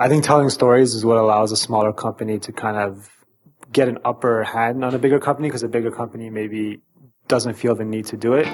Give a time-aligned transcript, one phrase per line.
[0.00, 3.10] I think telling stories is what allows a smaller company to kind of
[3.70, 6.80] get an upper hand on a bigger company because a bigger company maybe
[7.28, 8.46] doesn't feel the need to do it.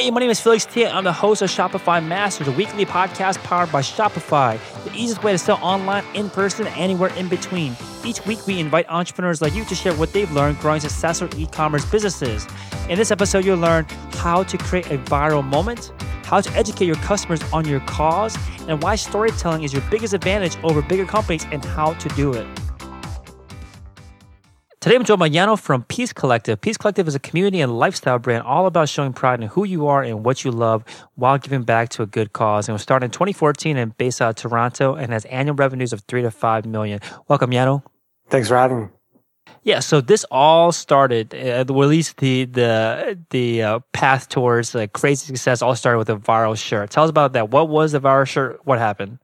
[0.00, 0.90] Hey, my name is Felix Thea.
[0.90, 5.32] I'm the host of Shopify Masters, a weekly podcast powered by Shopify, the easiest way
[5.32, 7.76] to sell online, in person, anywhere in between.
[8.02, 11.44] Each week, we invite entrepreneurs like you to share what they've learned growing successful e
[11.44, 12.46] commerce businesses.
[12.88, 15.92] In this episode, you'll learn how to create a viral moment,
[16.24, 18.38] how to educate your customers on your cause,
[18.68, 22.46] and why storytelling is your biggest advantage over bigger companies and how to do it.
[24.80, 26.58] Today I'm joined by Yano from Peace Collective.
[26.58, 29.86] Peace Collective is a community and lifestyle brand all about showing pride in who you
[29.88, 32.66] are and what you love while giving back to a good cause.
[32.66, 36.00] And was started in 2014 and based out of Toronto and has annual revenues of
[36.08, 37.00] three to five million.
[37.28, 37.82] Welcome, Yano.
[38.30, 38.88] Thanks for having me.
[39.64, 44.74] Yeah, so this all started, uh, or at least the the the uh, path towards
[44.74, 46.88] like crazy success all started with a viral shirt.
[46.88, 47.50] Tell us about that.
[47.50, 48.60] What was the viral shirt?
[48.64, 49.18] What happened?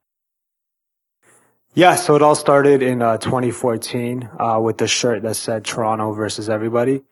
[1.79, 6.15] Yeah, so it all started in uh, 2014 uh, with the shirt that said Toronto
[6.15, 7.03] versus everybody.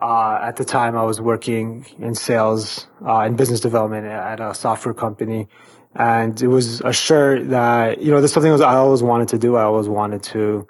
[0.00, 4.54] Uh, at the time, I was working in sales uh, and business development at a
[4.54, 5.48] software company.
[5.96, 9.56] And it was a shirt that, you know, there's something I always wanted to do.
[9.56, 10.68] I always wanted to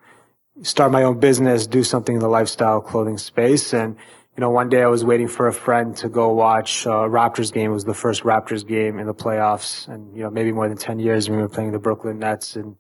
[0.63, 3.75] start my own business, do something in the lifestyle clothing space.
[3.75, 3.95] And,
[4.39, 7.53] you know, one day I was waiting for a friend to go watch a Raptors
[7.53, 7.73] game.
[7.73, 9.87] It was the first Raptors game in the playoffs.
[9.87, 12.57] And, you know, maybe more than 10 years we were playing the Brooklyn Nets.
[12.57, 12.77] And,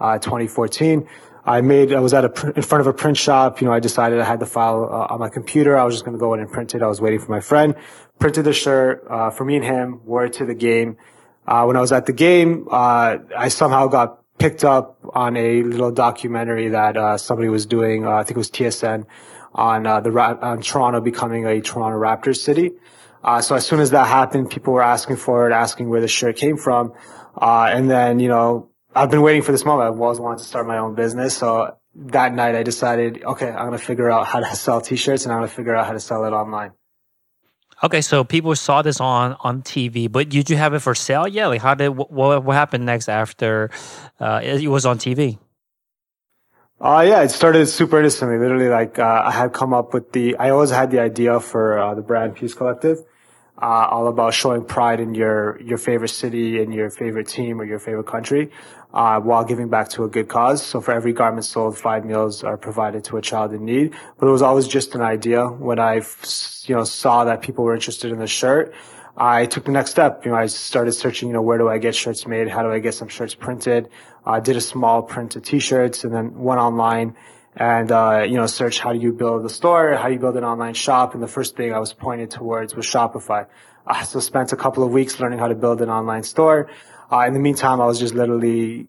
[0.00, 1.08] uh, 2014.
[1.48, 3.60] I made, I was at a, in front of a print shop.
[3.60, 5.78] You know, I decided I had the file uh, on my computer.
[5.78, 6.82] I was just going to go in and print it.
[6.82, 7.74] I was waiting for my friend,
[8.18, 10.98] printed the shirt, uh, for me and him, wore it to the game.
[11.46, 15.62] Uh, when I was at the game, uh, I somehow got picked up on a
[15.62, 19.06] little documentary that, uh, somebody was doing, I think it was TSN
[19.54, 22.72] on, the, on Toronto becoming a Toronto Raptors city.
[23.40, 26.36] so as soon as that happened, people were asking for it, asking where the shirt
[26.36, 26.92] came from.
[27.40, 28.68] and then, you know,
[28.98, 29.92] I've been waiting for this moment.
[29.92, 31.36] I've always wanted to start my own business.
[31.36, 35.24] So that night I decided, okay, I'm going to figure out how to sell t-shirts
[35.24, 36.72] and I'm going to figure out how to sell it online.
[37.84, 41.28] Okay, so people saw this on on TV, but did you have it for sale
[41.28, 43.70] Yeah, Like, how did what what happened next after
[44.18, 45.38] uh, it was on TV?
[46.80, 48.36] Uh, yeah, it started super innocently.
[48.36, 50.34] Literally, like uh, I had come up with the.
[50.38, 52.98] I always had the idea for uh, the brand Peace Collective,
[53.62, 57.64] uh, all about showing pride in your your favorite city and your favorite team or
[57.64, 58.50] your favorite country
[58.92, 60.64] uh, while giving back to a good cause.
[60.64, 63.94] So for every garment sold, five meals are provided to a child in need.
[64.18, 65.46] But it was always just an idea.
[65.46, 66.02] When I,
[66.64, 68.74] you know, saw that people were interested in the shirt,
[69.16, 70.24] I took the next step.
[70.24, 72.48] You know, I started searching, you know, where do I get shirts made?
[72.48, 73.88] How do I get some shirts printed?
[74.24, 77.16] I uh, did a small print of t-shirts and then went online
[77.56, 79.96] and, uh, you know, search how do you build a store?
[79.96, 81.14] How do you build an online shop?
[81.14, 83.46] And the first thing I was pointed towards was Shopify.
[83.84, 86.70] I so spent a couple of weeks learning how to build an online store.
[87.10, 88.88] Uh, in the meantime, I was just literally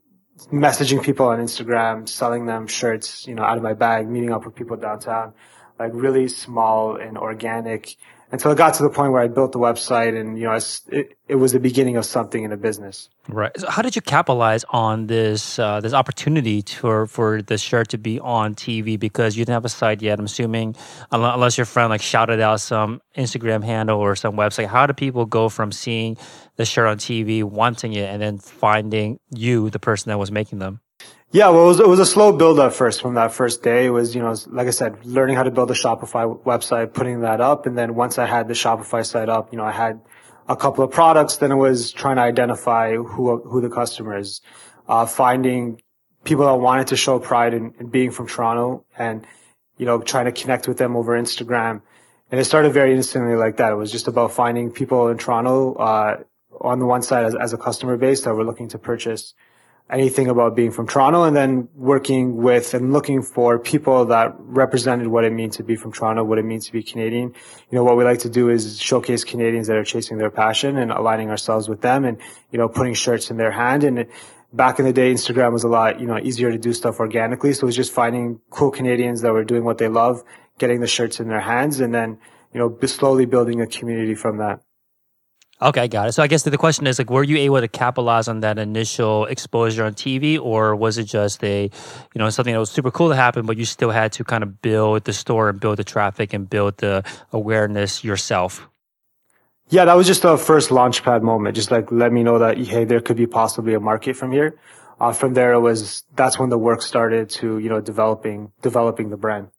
[0.52, 4.46] messaging people on Instagram, selling them shirts, you know, out of my bag, meeting up
[4.46, 5.34] with people downtown,
[5.78, 7.96] like really small and organic
[8.32, 11.18] until it got to the point where I built the website and, you know, it,
[11.28, 13.10] it was the beginning of something in a business.
[13.28, 13.52] Right.
[13.60, 17.98] So how did you capitalize on this, uh, this opportunity for, for the shirt to
[17.98, 20.20] be on TV because you didn't have a site yet?
[20.20, 20.76] I'm assuming
[21.12, 24.68] unless your friend like shouted out some Instagram handle or some website.
[24.68, 26.18] How do people go from seeing
[26.58, 30.60] the shirt on TV, wanting it, and then finding you, the person that was making
[30.60, 30.82] them?
[31.32, 33.86] Yeah, well, it was, it was a slow build up first from that first day.
[33.86, 37.22] It was, you know, like I said, learning how to build a Shopify website, putting
[37.22, 37.68] that up.
[37.68, 40.02] And then once I had the Shopify site up, you know, I had
[40.48, 41.38] a couple of products.
[41.38, 44.42] Then it was trying to identify who, who the customer is,
[44.88, 45.80] uh, finding
[46.24, 49.24] people that wanted to show pride in, in being from Toronto and,
[49.78, 51.84] you know, trying to connect with them over Instagram.
[52.32, 53.72] And it started very instantly like that.
[53.72, 56.24] It was just about finding people in Toronto, uh,
[56.60, 59.36] on the one side as, as a customer base that were looking to purchase
[59.90, 65.08] anything about being from Toronto and then working with and looking for people that represented
[65.08, 67.34] what it means to be from Toronto, what it means to be Canadian.
[67.72, 70.78] You know, what we like to do is showcase Canadians that are chasing their passion
[70.78, 72.18] and aligning ourselves with them and,
[72.52, 73.84] you know, putting shirts in their hand.
[73.84, 74.06] And
[74.54, 77.54] back in the day, Instagram was a lot, you know, easier to do stuff organically.
[77.54, 80.24] So it was just finding cool Canadians that were doing what they love,
[80.60, 82.20] getting the shirts in their hands and then,
[82.54, 84.62] you know, slowly building a community from that.
[85.62, 86.14] Okay, got it.
[86.14, 89.26] So I guess the question is like, were you able to capitalize on that initial
[89.26, 93.10] exposure on TV, or was it just a, you know, something that was super cool
[93.10, 95.84] to happen, but you still had to kind of build the store and build the
[95.84, 97.04] traffic and build the
[97.34, 98.70] awareness yourself?
[99.68, 101.56] Yeah, that was just the first launchpad moment.
[101.56, 104.58] Just like let me know that hey, there could be possibly a market from here.
[105.00, 109.10] Uh, from there, it was that's when the work started to you know developing developing
[109.10, 109.50] the brand.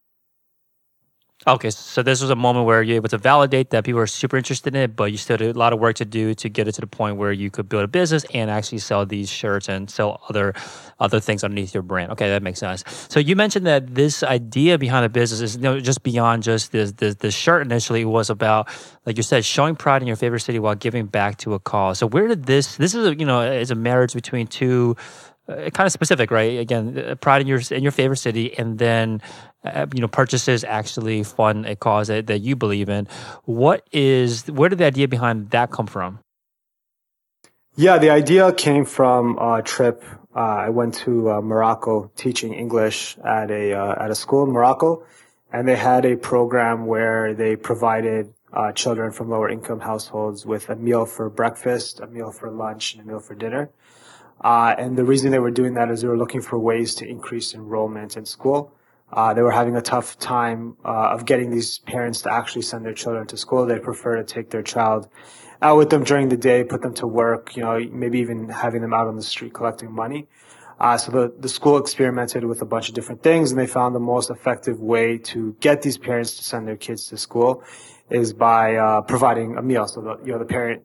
[1.46, 4.37] Okay, so this was a moment where you're able to validate that people are super
[4.37, 6.69] interested in it, but you still had a lot of work to do to get
[6.69, 9.66] it to the point where you could build a business and actually sell these shirts
[9.66, 10.52] and sell other
[10.98, 12.12] other things underneath your brand.
[12.12, 12.84] Okay, that makes sense.
[13.08, 16.72] So you mentioned that this idea behind the business is you know, just beyond just
[16.72, 17.62] this, this this shirt.
[17.62, 18.69] Initially, was about
[19.06, 21.98] like you said, showing pride in your favorite city while giving back to a cause.
[21.98, 22.76] So where did this?
[22.76, 24.94] This is a, you know is a marriage between two
[25.48, 26.58] uh, kind of specific, right?
[26.60, 29.22] Again, uh, pride in your in your favorite city, and then
[29.64, 33.06] uh, you know purchases actually fund a cause that, that you believe in.
[33.44, 36.20] What is where did the idea behind that come from?
[37.76, 40.04] Yeah, the idea came from a trip.
[40.34, 44.50] Uh, I went to uh, Morocco teaching English at a uh, at a school in
[44.50, 45.04] Morocco,
[45.52, 48.34] and they had a program where they provided
[48.74, 53.04] children from lower income households with a meal for breakfast, a meal for lunch, and
[53.04, 53.70] a meal for dinner.
[54.40, 57.06] Uh, and the reason they were doing that is they were looking for ways to
[57.06, 58.72] increase enrollment in school.
[59.12, 62.84] Uh, they were having a tough time uh, of getting these parents to actually send
[62.84, 63.66] their children to school.
[63.66, 65.08] They prefer to take their child
[65.62, 68.82] out with them during the day, put them to work, you know, maybe even having
[68.82, 70.28] them out on the street collecting money.
[70.78, 73.94] Uh, so the, the school experimented with a bunch of different things and they found
[73.94, 77.62] the most effective way to get these parents to send their kids to school
[78.08, 79.86] is by uh, providing a meal.
[79.86, 80.84] So the, you know, the parent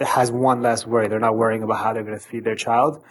[0.00, 1.08] has one less worry.
[1.08, 3.04] They're not worrying about how they're going to feed their child.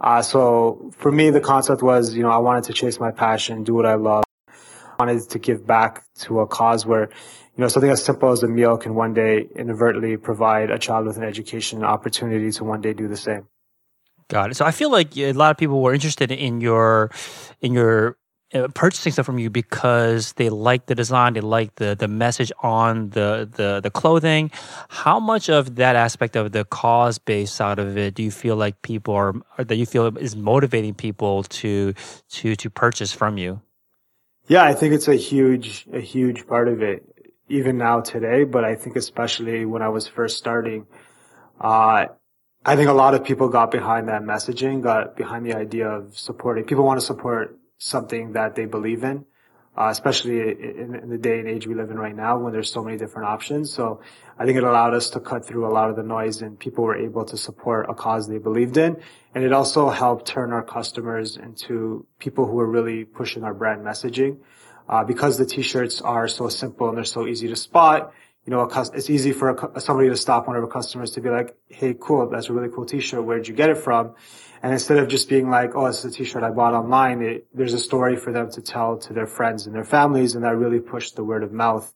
[0.00, 3.64] Uh, so for me, the concept was, you know, I wanted to chase my passion,
[3.64, 4.24] do what I love.
[4.48, 4.54] I
[4.98, 8.48] wanted to give back to a cause where, you know, something as simple as a
[8.48, 12.80] meal can one day inadvertently provide a child with an education and opportunity to one
[12.80, 13.46] day do the same.
[14.28, 14.54] Got it.
[14.54, 17.10] So I feel like a lot of people were interested in your,
[17.60, 18.16] in your
[18.74, 23.10] purchasing stuff from you because they like the design, they like the the message on
[23.10, 24.50] the the the clothing.
[24.88, 28.56] How much of that aspect of the cause based side of it do you feel
[28.56, 31.94] like people are that you feel is motivating people to
[32.30, 33.60] to to purchase from you?
[34.46, 37.04] Yeah, I think it's a huge a huge part of it
[37.48, 40.86] even now today, but I think especially when I was first starting
[41.60, 42.06] uh,
[42.64, 46.18] I think a lot of people got behind that messaging, got behind the idea of
[46.18, 46.64] supporting.
[46.64, 49.24] People want to support something that they believe in,
[49.76, 52.70] uh, especially in, in, the day and age we live in right now when there's
[52.70, 53.72] so many different options.
[53.72, 54.02] So
[54.38, 56.84] I think it allowed us to cut through a lot of the noise and people
[56.84, 58.98] were able to support a cause they believed in.
[59.34, 63.80] And it also helped turn our customers into people who are really pushing our brand
[63.80, 64.38] messaging.
[64.86, 68.12] Uh, because the t-shirts are so simple and they're so easy to spot,
[68.50, 71.30] you know, it's easy for a, somebody to stop one of our customers to be
[71.30, 72.28] like, Hey, cool.
[72.28, 73.22] That's a really cool t-shirt.
[73.22, 74.16] Where'd you get it from?
[74.60, 77.74] And instead of just being like, oh, it's a t-shirt I bought online, it, there's
[77.74, 80.34] a story for them to tell to their friends and their families.
[80.34, 81.94] And that really pushed the word of mouth.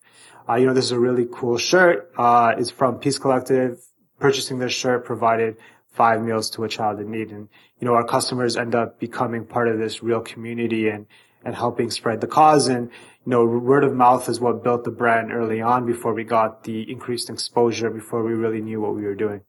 [0.48, 2.12] Uh, you know, this is a really cool shirt.
[2.16, 3.84] Uh, it's from Peace Collective.
[4.20, 5.56] Purchasing this shirt provided
[5.90, 7.30] five meals to a child in need.
[7.32, 7.48] And,
[7.80, 11.06] you know, our customers end up becoming part of this real community and,
[11.44, 12.68] and helping spread the cause.
[12.68, 12.90] And,
[13.26, 16.64] you know, word of mouth is what built the brand early on before we got
[16.64, 19.42] the increased exposure, before we really knew what we were doing.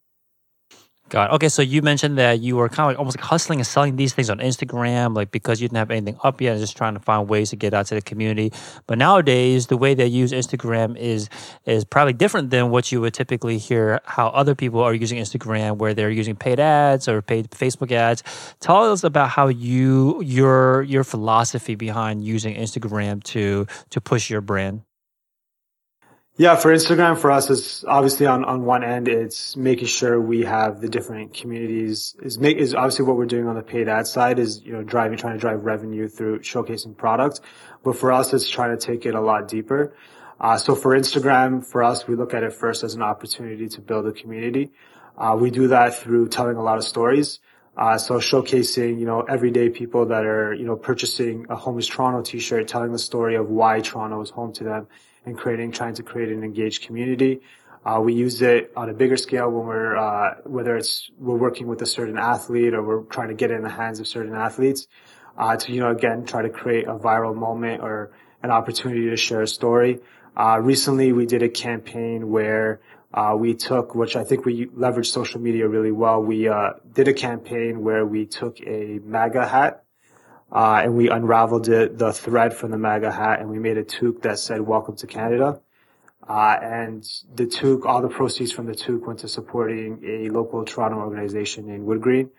[1.09, 1.33] Got.
[1.33, 3.95] Okay, so you mentioned that you were kind of like almost like hustling and selling
[3.95, 6.95] these things on Instagram, like because you didn't have anything up yet, and just trying
[6.95, 8.51] to find ways to get out to the community.
[8.87, 11.29] But nowadays, the way they use Instagram is
[11.67, 15.77] is probably different than what you would typically hear how other people are using Instagram,
[15.77, 18.23] where they're using paid ads or paid Facebook ads.
[18.59, 24.41] Tell us about how you your your philosophy behind using Instagram to to push your
[24.41, 24.81] brand.
[26.37, 30.41] Yeah, for Instagram, for us, it's obviously on, on one end, it's making sure we
[30.41, 34.05] have the different communities is make, is obviously what we're doing on the paid ad
[34.05, 37.39] side is, you know, driving, trying to drive revenue through showcasing product.
[37.85, 39.95] But for us, it's trying to take it a lot deeper.
[40.37, 43.79] Uh, so for Instagram, for us, we look at it first as an opportunity to
[43.79, 44.73] build a community.
[45.17, 47.39] Uh, we do that through telling a lot of stories.
[47.77, 51.87] Uh, so showcasing, you know, everyday people that are, you know, purchasing a Home is
[51.87, 54.87] Toronto t-shirt, telling the story of why Toronto is home to them
[55.25, 57.41] and creating, trying to create an engaged community.
[57.85, 61.67] Uh, we use it on a bigger scale when we're, uh, whether it's we're working
[61.67, 64.87] with a certain athlete or we're trying to get in the hands of certain athletes,
[65.37, 69.17] uh, to, you know, again, try to create a viral moment or an opportunity to
[69.17, 69.99] share a story.
[70.35, 72.81] Uh, recently we did a campaign where,
[73.13, 76.21] uh, we took, which I think we leveraged social media really well.
[76.21, 79.84] We, uh, did a campaign where we took a MAGA hat
[80.55, 83.83] uh, and we unraveled it, the thread from the MAGA hat, and we made a
[83.83, 85.59] toque that said "Welcome to Canada."
[86.25, 90.63] Uh, and the toque, all the proceeds from the toque went to supporting a local
[90.63, 92.29] Toronto organization in Woodgreen,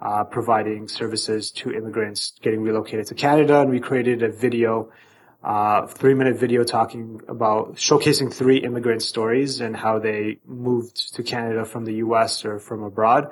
[0.00, 3.60] uh, providing services to immigrants getting relocated to Canada.
[3.60, 4.90] And we created a video,
[5.44, 11.22] uh, three minute video talking about showcasing three immigrant stories and how they moved to
[11.22, 12.42] Canada from the U.S.
[12.46, 13.30] or from abroad.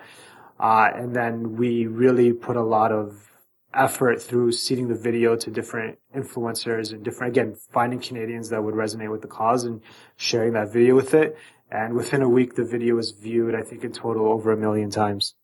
[0.60, 3.33] Uh, and then we really put a lot of
[3.74, 8.74] effort through seeding the video to different influencers and different, again, finding Canadians that would
[8.74, 9.80] resonate with the cause and
[10.16, 11.36] sharing that video with it.
[11.70, 14.90] And within a week, the video was viewed, I think in total over a million
[14.90, 15.34] times.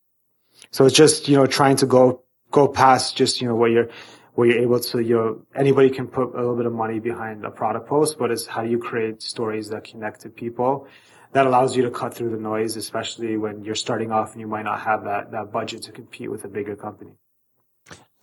[0.71, 3.89] So it's just, you know, trying to go, go past just, you know, what you're,
[4.35, 7.45] where you're able to, you know, anybody can put a little bit of money behind
[7.45, 10.87] a product post, but it's how do you create stories that connect to people
[11.33, 14.49] that allows you to cut through the noise, especially when you're starting off and you
[14.49, 17.13] might not have that, that budget to compete with a bigger company.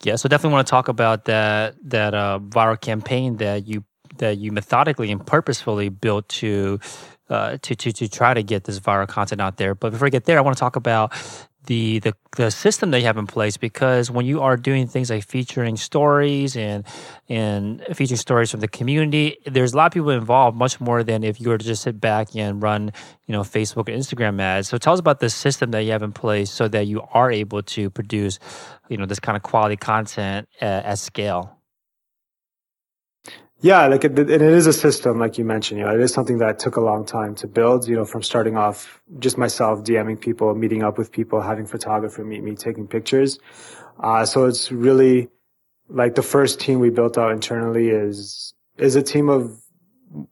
[0.03, 3.83] Yeah, so definitely want to talk about that that uh, viral campaign that you
[4.17, 6.79] that you methodically and purposefully built to
[7.29, 9.73] uh, to to to try to get this viral content out there.
[9.75, 11.13] But before I get there, I want to talk about
[11.67, 15.09] the, the the system that you have in place because when you are doing things
[15.09, 16.86] like featuring stories and
[17.29, 21.24] and featuring stories from the community, there's a lot of people involved, much more than
[21.24, 22.91] if you were to just sit back and run,
[23.25, 24.69] you know, Facebook or Instagram ads.
[24.69, 27.31] So tell us about the system that you have in place so that you are
[27.31, 28.39] able to produce,
[28.89, 31.56] you know, this kind of quality content at, at scale.
[33.59, 35.79] Yeah, like it, it is a system, like you mentioned.
[35.79, 37.87] You know, it is something that took a long time to build.
[37.87, 42.23] You know, from starting off, just myself DMing people, meeting up with people, having photographer
[42.23, 43.39] meet me, taking pictures.
[43.99, 45.29] Uh, so it's really
[45.89, 49.59] like the first team we built out internally is is a team of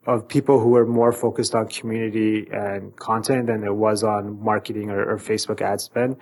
[0.05, 4.89] of people who are more focused on community and content than it was on marketing
[4.89, 6.15] or, or Facebook ad spend.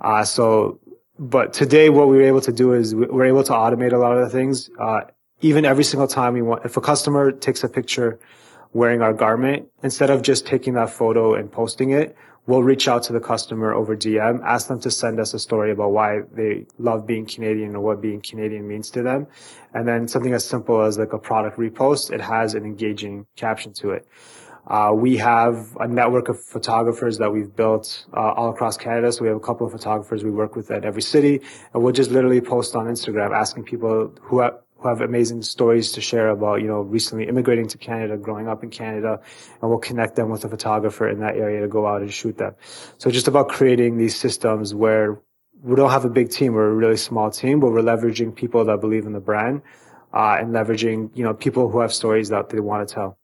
[0.00, 0.78] Uh, so,
[1.18, 3.96] but today what we were able to do is we we're able to automate a
[3.96, 4.68] lot of the things.
[4.78, 5.00] Uh,
[5.44, 8.18] even every single time we want, if a customer takes a picture
[8.72, 13.02] wearing our garment, instead of just taking that photo and posting it, we'll reach out
[13.02, 16.64] to the customer over DM, ask them to send us a story about why they
[16.78, 19.26] love being Canadian or what being Canadian means to them.
[19.74, 23.74] And then something as simple as like a product repost, it has an engaging caption
[23.74, 24.08] to it.
[24.66, 29.12] Uh, we have a network of photographers that we've built uh, all across Canada.
[29.12, 31.42] So we have a couple of photographers we work with at every city,
[31.74, 35.92] and we'll just literally post on Instagram asking people who have, who have amazing stories
[35.92, 39.18] to share about, you know, recently immigrating to Canada, growing up in Canada,
[39.60, 42.36] and we'll connect them with a photographer in that area to go out and shoot
[42.36, 42.54] them.
[42.98, 45.18] So just about creating these systems where
[45.62, 48.62] we don't have a big team, we're a really small team, but we're leveraging people
[48.66, 49.62] that believe in the brand,
[50.12, 53.18] uh, and leveraging, you know, people who have stories that they want to tell.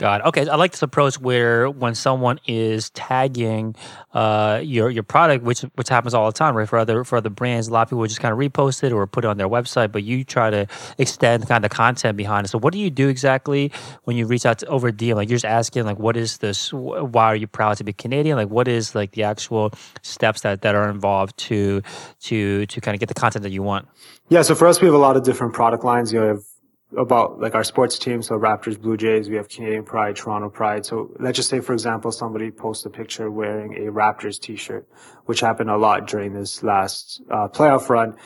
[0.00, 0.22] God.
[0.22, 3.76] Okay, I like this approach where when someone is tagging
[4.14, 6.66] uh, your your product, which which happens all the time, right?
[6.66, 9.06] For other for other brands, a lot of people just kind of repost it or
[9.06, 10.66] put it on their website, but you try to
[10.96, 12.48] extend kind of the content behind it.
[12.48, 13.72] So, what do you do exactly
[14.04, 15.16] when you reach out to over DM?
[15.16, 16.72] Like you're just asking, like, what is this?
[16.72, 18.38] Why are you proud to be Canadian?
[18.38, 21.82] Like, what is like the actual steps that that are involved to
[22.20, 23.86] to to kind of get the content that you want?
[24.30, 26.10] Yeah, so for us, we have a lot of different product lines.
[26.10, 26.42] You have
[26.96, 28.22] about like our sports team.
[28.22, 30.84] So Raptors, Blue Jays, we have Canadian Pride, Toronto Pride.
[30.84, 34.88] So let's just say, for example, somebody posts a picture wearing a Raptors t-shirt,
[35.26, 38.16] which happened a lot during this last uh, playoff run.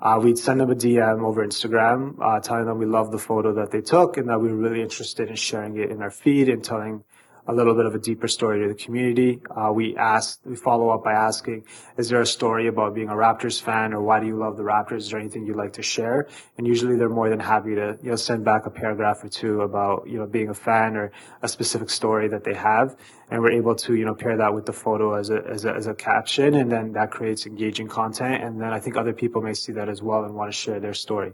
[0.00, 3.52] Uh, we'd send them a DM over Instagram, uh, telling them we love the photo
[3.52, 6.48] that they took and that we were really interested in sharing it in our feed
[6.48, 7.04] and telling
[7.50, 9.40] a little bit of a deeper story to the community.
[9.50, 11.64] Uh, we ask, we follow up by asking,
[11.96, 14.62] is there a story about being a Raptors fan or why do you love the
[14.62, 14.98] Raptors?
[14.98, 16.28] Is there anything you'd like to share?
[16.56, 19.62] And usually they're more than happy to, you know, send back a paragraph or two
[19.62, 21.10] about, you know, being a fan or
[21.42, 22.96] a specific story that they have.
[23.30, 25.72] And we're able to, you know, pair that with the photo as a, as a,
[25.74, 26.54] as a caption.
[26.54, 28.42] And then that creates engaging content.
[28.44, 30.80] And then I think other people may see that as well and want to share
[30.80, 31.32] their story.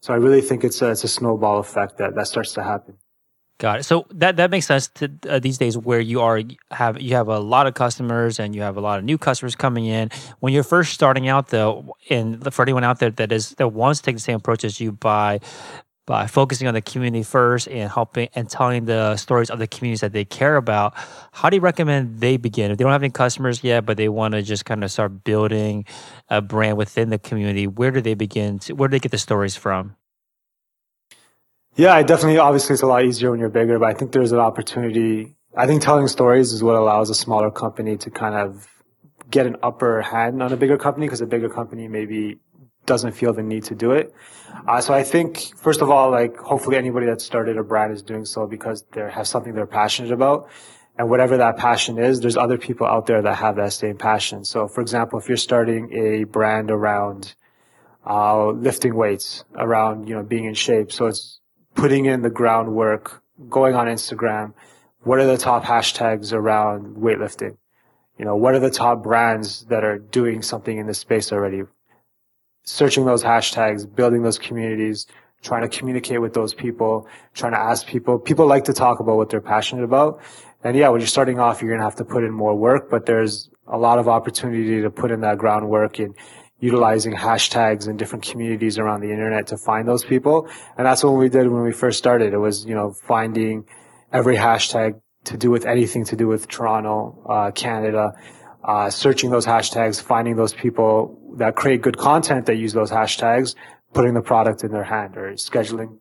[0.00, 2.98] So I really think it's a, it's a snowball effect that, that starts to happen.
[3.58, 3.82] Got it.
[3.84, 6.40] So that that makes sense to uh, these days where you are
[6.72, 9.54] have you have a lot of customers and you have a lot of new customers
[9.54, 10.10] coming in.
[10.40, 14.00] When you're first starting out, though, and for anyone out there that is that wants
[14.00, 15.40] to take the same approach as you by
[16.06, 20.00] by focusing on the community first and helping and telling the stories of the communities
[20.00, 20.92] that they care about,
[21.32, 22.70] how do you recommend they begin?
[22.70, 25.24] If they don't have any customers yet, but they want to just kind of start
[25.24, 25.86] building
[26.28, 28.58] a brand within the community, where do they begin?
[28.60, 29.96] To, where do they get the stories from?
[31.76, 34.30] Yeah, I definitely, obviously it's a lot easier when you're bigger, but I think there's
[34.30, 35.34] an opportunity.
[35.56, 38.68] I think telling stories is what allows a smaller company to kind of
[39.28, 42.38] get an upper hand on a bigger company because a bigger company maybe
[42.86, 44.14] doesn't feel the need to do it.
[44.68, 48.02] Uh, so I think, first of all, like hopefully anybody that started a brand is
[48.02, 50.48] doing so because they have something they're passionate about.
[50.96, 54.44] And whatever that passion is, there's other people out there that have that same passion.
[54.44, 57.34] So for example, if you're starting a brand around,
[58.06, 60.92] uh, lifting weights, around, you know, being in shape.
[60.92, 61.40] So it's,
[61.74, 64.54] putting in the groundwork, going on Instagram.
[65.02, 67.56] What are the top hashtags around weightlifting?
[68.18, 71.62] You know, what are the top brands that are doing something in this space already?
[72.62, 75.06] Searching those hashtags, building those communities,
[75.42, 78.18] trying to communicate with those people, trying to ask people.
[78.18, 80.20] People like to talk about what they're passionate about.
[80.62, 82.88] And yeah, when you're starting off, you're going to have to put in more work,
[82.88, 86.14] but there's a lot of opportunity to put in that groundwork and
[86.60, 90.48] utilizing hashtags in different communities around the internet to find those people.
[90.76, 92.32] And that's what we did when we first started.
[92.32, 93.66] It was, you know, finding
[94.12, 98.12] every hashtag to do with anything to do with Toronto, uh, Canada,
[98.62, 103.54] uh, searching those hashtags, finding those people that create good content that use those hashtags,
[103.92, 105.98] putting the product in their hand or scheduling,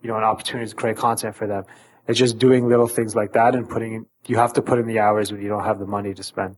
[0.00, 1.64] you know, an opportunity to create content for them.
[2.06, 5.00] It's just doing little things like that and putting, you have to put in the
[5.00, 6.56] hours when you don't have the money to spend.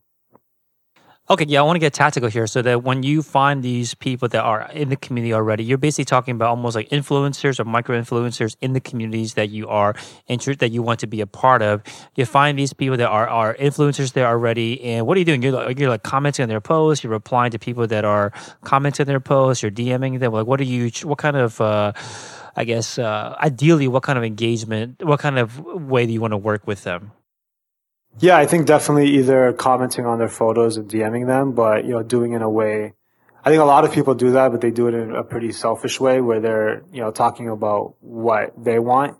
[1.30, 4.28] Okay, yeah, I want to get tactical here so that when you find these people
[4.28, 8.00] that are in the community already, you're basically talking about almost like influencers or micro
[8.00, 9.94] influencers in the communities that you are
[10.28, 11.82] interested that you want to be a part of.
[12.16, 15.42] You find these people that are, are influencers there already, and what are you doing?
[15.42, 18.32] You're like, you're like commenting on their posts, you're replying to people that are
[18.64, 20.32] commenting on their posts, you're DMing them.
[20.32, 20.90] Like, what are you?
[21.02, 21.92] What kind of uh,
[22.56, 26.32] I guess, uh, ideally, what kind of engagement, what kind of way do you want
[26.32, 27.12] to work with them?
[28.20, 32.02] Yeah, I think definitely either commenting on their photos and DMing them, but you know,
[32.02, 32.94] doing it in a way.
[33.44, 35.52] I think a lot of people do that, but they do it in a pretty
[35.52, 39.16] selfish way where they're, you know, talking about what they want.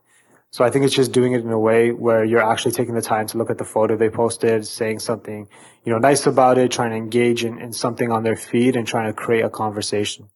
[0.50, 3.02] So I think it's just doing it in a way where you're actually taking the
[3.02, 5.46] time to look at the photo they posted, saying something,
[5.84, 8.86] you know, nice about it, trying to engage in, in something on their feed and
[8.86, 10.28] trying to create a conversation.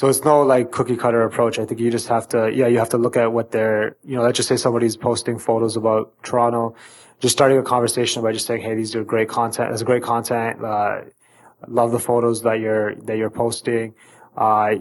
[0.00, 1.58] So it's no like cookie cutter approach.
[1.58, 4.16] I think you just have to, yeah, you have to look at what they're, you
[4.16, 6.74] know, let's just say somebody's posting photos about Toronto,
[7.18, 9.68] just starting a conversation by just saying, Hey, these are great content.
[9.68, 10.64] That's great content.
[10.64, 11.02] Uh,
[11.68, 13.92] love the photos that you're, that you're posting.
[14.38, 14.76] Uh,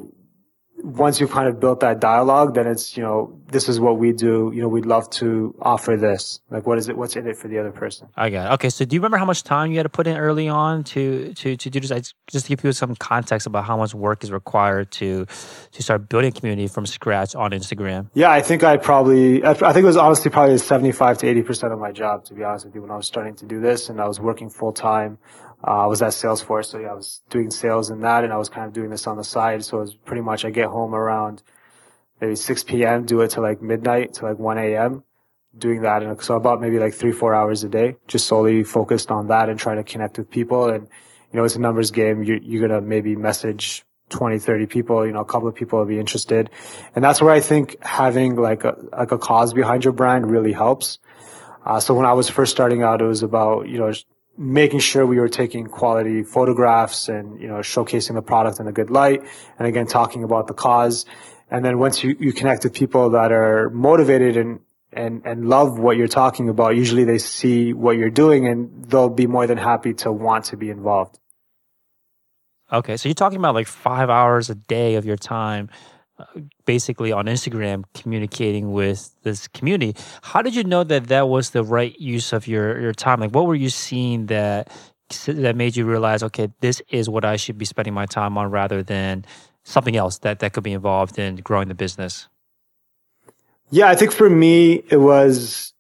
[0.83, 4.13] once you've kind of built that dialogue, then it's, you know, this is what we
[4.13, 4.51] do.
[4.53, 6.39] You know, we'd love to offer this.
[6.49, 6.97] Like, what is it?
[6.97, 8.07] What's in it for the other person?
[8.15, 8.53] I got it.
[8.55, 8.69] Okay.
[8.69, 11.33] So do you remember how much time you had to put in early on to,
[11.33, 11.91] to, to do this?
[11.91, 15.25] I, just to give you some context about how much work is required to,
[15.71, 18.09] to start building a community from scratch on Instagram.
[18.13, 18.31] Yeah.
[18.31, 21.91] I think I probably, I think it was honestly probably 75 to 80% of my
[21.91, 24.07] job, to be honest with you, when I was starting to do this and I
[24.07, 25.17] was working full time.
[25.65, 28.37] Uh, I was at Salesforce, so yeah, I was doing sales in that, and I
[28.37, 29.63] was kind of doing this on the side.
[29.63, 31.43] So it was pretty much I get home around
[32.21, 35.03] maybe 6 p.m., do it to like midnight to like 1 a.m.
[35.57, 39.09] Doing that, and so about maybe like three, four hours a day, just solely focused
[39.11, 40.69] on that and trying to connect with people.
[40.69, 40.87] And
[41.31, 42.23] you know, it's a numbers game.
[42.23, 45.85] You're, you're gonna maybe message 20, 30 people, you know, a couple of people will
[45.85, 46.49] be interested.
[46.95, 50.51] And that's where I think having like a, like a cause behind your brand really
[50.51, 50.99] helps.
[51.65, 53.91] Uh, so when I was first starting out, it was about, you know,
[54.39, 58.71] making sure we were taking quality photographs and, you know, showcasing the product in a
[58.71, 59.21] good light.
[59.59, 61.05] And again, talking about the cause.
[61.51, 64.61] And then once you, you connect with people that are motivated and,
[64.93, 69.09] and, and love what you're talking about, usually they see what you're doing and they'll
[69.09, 71.19] be more than happy to want to be involved.
[72.71, 72.95] Okay.
[72.95, 75.69] So you're talking about like five hours a day of your time
[76.65, 79.95] basically on Instagram communicating with this community.
[80.21, 83.19] How did you know that that was the right use of your your time?
[83.19, 84.71] Like, what were you seeing that
[85.25, 88.51] that made you realize, okay, this is what I should be spending my time on,
[88.51, 89.25] rather than
[89.63, 92.27] something else that that could be involved in growing the business?
[93.71, 95.73] Yeah, I think for me it was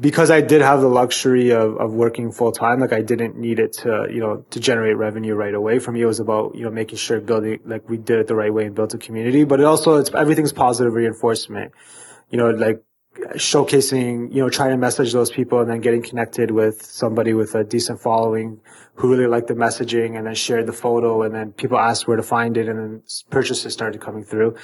[0.00, 3.58] because I did have the luxury of, of working full time, like I didn't need
[3.58, 5.78] it to, you know, to generate revenue right away.
[5.78, 8.34] For me, it was about, you know, making sure building, like we did it the
[8.34, 11.72] right way and built a community, but it also, it's, everything's positive reinforcement,
[12.28, 12.82] you know, like
[13.34, 17.54] showcasing, you know, trying to message those people and then getting connected with somebody with
[17.54, 18.60] a decent following
[18.94, 22.16] who really liked the messaging and then shared the photo and then people asked where
[22.16, 24.54] to find it and then purchases started coming through.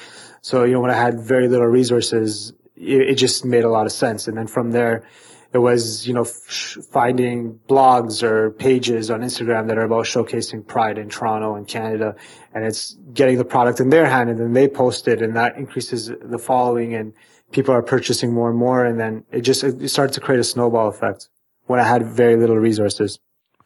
[0.43, 3.87] So, you know, when I had very little resources, it, it, just made a lot
[3.87, 4.29] of sense.
[4.29, 5.07] And then from there,
[5.53, 10.67] it was, you know, f- finding blogs or pages on Instagram that are about showcasing
[10.67, 12.17] pride in Toronto and Canada.
[12.53, 15.57] And it's getting the product in their hand and then they post it and that
[15.57, 17.13] increases the following and
[17.53, 18.85] people are purchasing more and more.
[18.85, 21.29] And then it just, it started to create a snowball effect
[21.67, 23.19] when I had very little resources.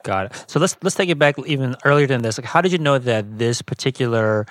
[0.04, 0.44] Got it.
[0.46, 2.38] So let's let's take it back even earlier than this.
[2.38, 4.46] Like, how did you know that this particular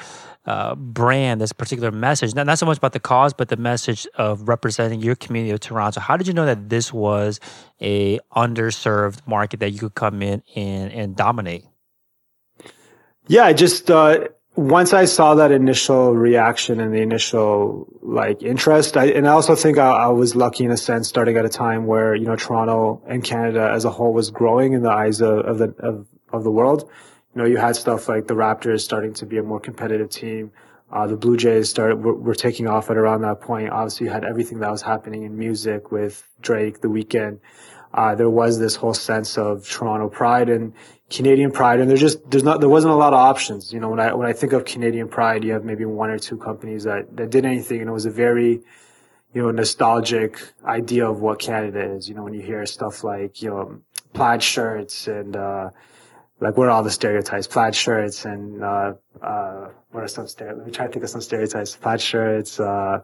[0.48, 4.08] uh, brand, this particular message, not, not so much about the cause, but the message
[4.16, 6.00] of representing your community of Toronto.
[6.00, 7.42] How did you know that this was
[7.82, 11.66] a underserved market that you could come in and, and dominate?
[13.28, 18.96] Yeah, I just, uh, once I saw that initial reaction and the initial like interest,
[18.96, 21.50] I, and I also think I, I, was lucky in a sense starting at a
[21.50, 25.20] time where, you know, Toronto and Canada as a whole was growing in the eyes
[25.20, 26.90] of, of the, of, of the world
[27.38, 30.52] you know, you had stuff like the Raptors starting to be a more competitive team.
[30.92, 33.70] Uh, the Blue Jays started, were, were, taking off at around that point.
[33.70, 37.38] Obviously, you had everything that was happening in music with Drake, The Weeknd.
[37.94, 40.74] Uh, there was this whole sense of Toronto pride and
[41.12, 41.80] Canadian pride.
[41.80, 43.72] And there's just, there's not, there wasn't a lot of options.
[43.72, 46.18] You know, when I, when I think of Canadian pride, you have maybe one or
[46.18, 47.82] two companies that, that did anything.
[47.82, 48.62] And it was a very,
[49.32, 52.10] you know, nostalgic idea of what Canada is.
[52.10, 53.82] You know, when you hear stuff like, you know,
[54.14, 55.70] plaid shirts and, uh,
[56.40, 57.48] like what are all the stereotypes?
[57.48, 60.58] Plaid shirts and uh, uh, what are some stereotypes?
[60.60, 61.76] Let me try to think of some stereotypes.
[61.76, 62.60] Plaid shirts.
[62.60, 63.02] Uh,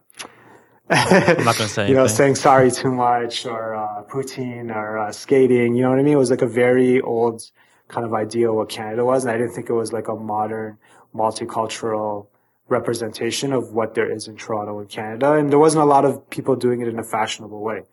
[0.89, 1.87] I'm not gonna say.
[1.89, 5.75] you know, saying sorry too much or uh, poutine or uh, skating.
[5.75, 6.13] You know what I mean?
[6.13, 7.41] It was like a very old
[7.87, 10.15] kind of idea of what Canada was, and I didn't think it was like a
[10.15, 10.77] modern,
[11.15, 12.27] multicultural
[12.69, 15.33] representation of what there is in Toronto and Canada.
[15.33, 17.83] And there wasn't a lot of people doing it in a fashionable way.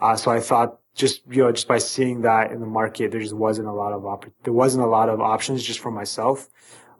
[0.00, 3.20] Uh, so I thought just, you know, just by seeing that in the market, there
[3.20, 6.48] just wasn't a lot of, op- there wasn't a lot of options just for myself.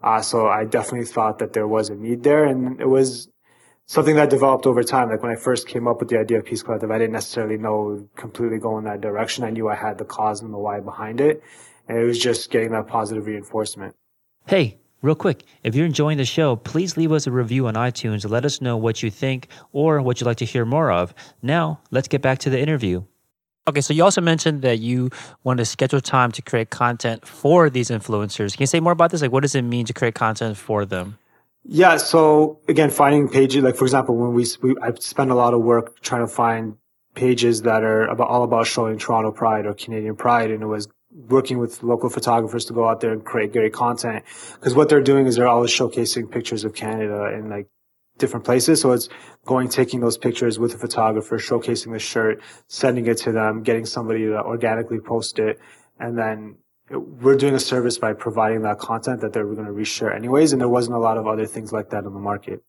[0.02, 3.28] Uh, so I definitely thought that there was a need there and it was
[3.86, 5.10] something that developed over time.
[5.10, 7.56] Like when I first came up with the idea of Peace Collective, I didn't necessarily
[7.56, 9.44] know completely go in that direction.
[9.44, 11.42] I knew I had the cause and the why behind it.
[11.88, 13.94] And it was just getting that positive reinforcement.
[14.46, 18.28] Hey, real quick, if you're enjoying the show, please leave us a review on iTunes
[18.28, 21.14] let us know what you think or what you'd like to hear more of.
[21.42, 23.04] Now, let's get back to the interview.
[23.66, 25.10] Okay, so you also mentioned that you
[25.42, 28.52] wanted to schedule time to create content for these influencers.
[28.54, 29.22] Can you say more about this?
[29.22, 31.18] Like, what does it mean to create content for them?
[31.64, 31.96] Yeah.
[31.96, 35.62] So again, finding pages, like for example, when we, we I spend a lot of
[35.62, 36.76] work trying to find
[37.14, 40.50] pages that are about all about showing Toronto pride or Canadian pride.
[40.50, 44.24] And it was working with local photographers to go out there and create great content.
[44.60, 47.68] Cause what they're doing is they're always showcasing pictures of Canada and like
[48.18, 48.80] different places.
[48.80, 49.08] So it's
[49.44, 53.86] going, taking those pictures with a photographer, showcasing the shirt, sending it to them, getting
[53.86, 55.58] somebody to organically post it.
[55.98, 56.56] And then
[56.90, 60.52] we're doing a service by providing that content that they're going to reshare anyways.
[60.52, 62.62] And there wasn't a lot of other things like that in the market.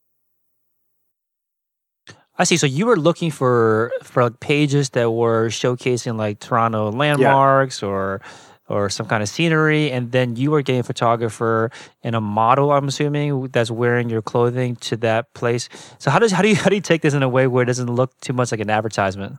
[2.38, 2.58] I see.
[2.58, 7.88] So you were looking for for like pages that were showcasing like Toronto landmarks yeah.
[7.88, 8.22] or
[8.68, 11.72] or some kind of scenery, and then you are getting a photographer
[12.04, 12.72] and a model.
[12.72, 15.70] I'm assuming that's wearing your clothing to that place.
[16.00, 17.64] So how does how do you how do you take this in a way where
[17.64, 19.38] it doesn't look too much like an advertisement?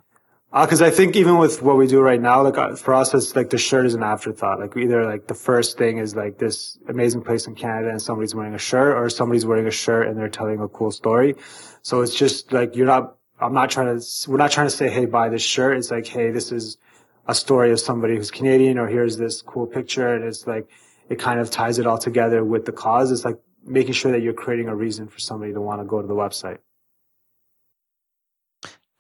[0.53, 3.13] Because uh, I think even with what we do right now, like uh, for us,
[3.13, 4.61] it's like the shirt is an afterthought.
[4.61, 8.35] Like either like the first thing is like this amazing place in Canada and somebody's
[8.35, 11.35] wearing a shirt, or somebody's wearing a shirt and they're telling a cool story.
[11.83, 13.17] So it's just like you're not.
[13.39, 14.31] I'm not trying to.
[14.31, 15.77] We're not trying to say, hey, buy this shirt.
[15.77, 16.79] It's like, hey, this is
[17.27, 20.69] a story of somebody who's Canadian, or here's this cool picture, and it's like
[21.09, 23.11] it kind of ties it all together with the cause.
[23.11, 26.01] It's like making sure that you're creating a reason for somebody to want to go
[26.01, 26.59] to the website.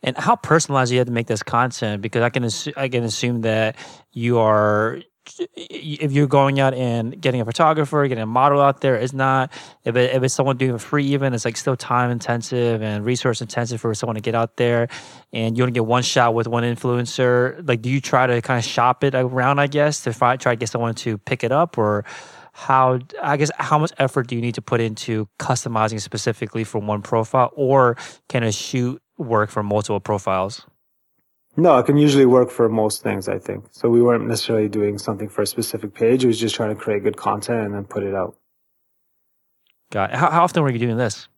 [0.03, 3.03] And how personalized you have to make this content because I can assu- I can
[3.03, 3.77] assume that
[4.13, 5.01] you are
[5.57, 9.53] if you're going out and getting a photographer, getting a model out there, it's not
[9.85, 13.05] if it, if it's someone doing a free even, it's like still time intensive and
[13.05, 14.89] resource intensive for someone to get out there,
[15.33, 17.67] and you only get one shot with one influencer.
[17.67, 19.59] Like, do you try to kind of shop it around?
[19.59, 22.05] I guess to try to get someone to pick it up, or
[22.53, 23.01] how?
[23.23, 27.03] I guess how much effort do you need to put into customizing specifically for one
[27.03, 27.97] profile, or
[28.29, 30.67] can a shoot work for multiple profiles?
[31.59, 33.65] No, it can usually work for most things, I think.
[33.71, 36.23] So we weren't necessarily doing something for a specific page.
[36.23, 38.37] It was just trying to create good content and then put it out.
[39.91, 40.17] Got it.
[40.17, 41.29] How, how often were you doing this?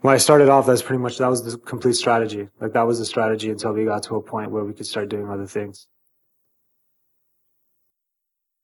[0.00, 2.50] When I started off, that's pretty much, that was the complete strategy.
[2.60, 5.08] Like that was the strategy until we got to a point where we could start
[5.08, 5.88] doing other things.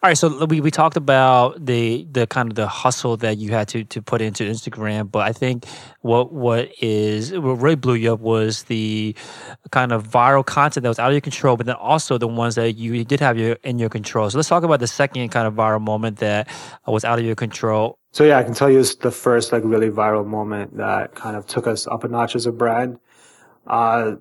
[0.03, 3.51] All right, so we, we talked about the the kind of the hustle that you
[3.51, 5.67] had to to put into Instagram, but I think
[6.01, 9.15] what what is what really blew you up was the
[9.73, 12.55] kind of viral content that was out of your control, but then also the ones
[12.55, 14.31] that you did have your in your control.
[14.31, 16.49] So let's talk about the second kind of viral moment that
[16.87, 17.99] was out of your control.
[18.13, 21.37] So yeah, I can tell you it's the first like really viral moment that kind
[21.37, 22.99] of took us up a notch as a brand.
[23.67, 24.13] Uh,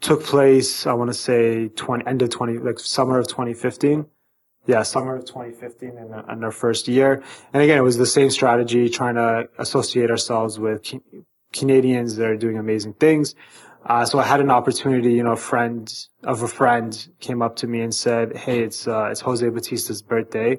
[0.00, 4.06] took place, I want to say 20, end of 20, like summer of 2015
[4.68, 5.96] yeah, summer of 2015 in,
[6.30, 7.22] in our first year.
[7.54, 10.92] And again, it was the same strategy, trying to associate ourselves with
[11.54, 13.34] Canadians that are doing amazing things.
[13.86, 15.90] Uh, so I had an opportunity, you know, a friend
[16.22, 20.02] of a friend came up to me and said, Hey, it's, uh, it's Jose Bautista's
[20.02, 20.58] birthday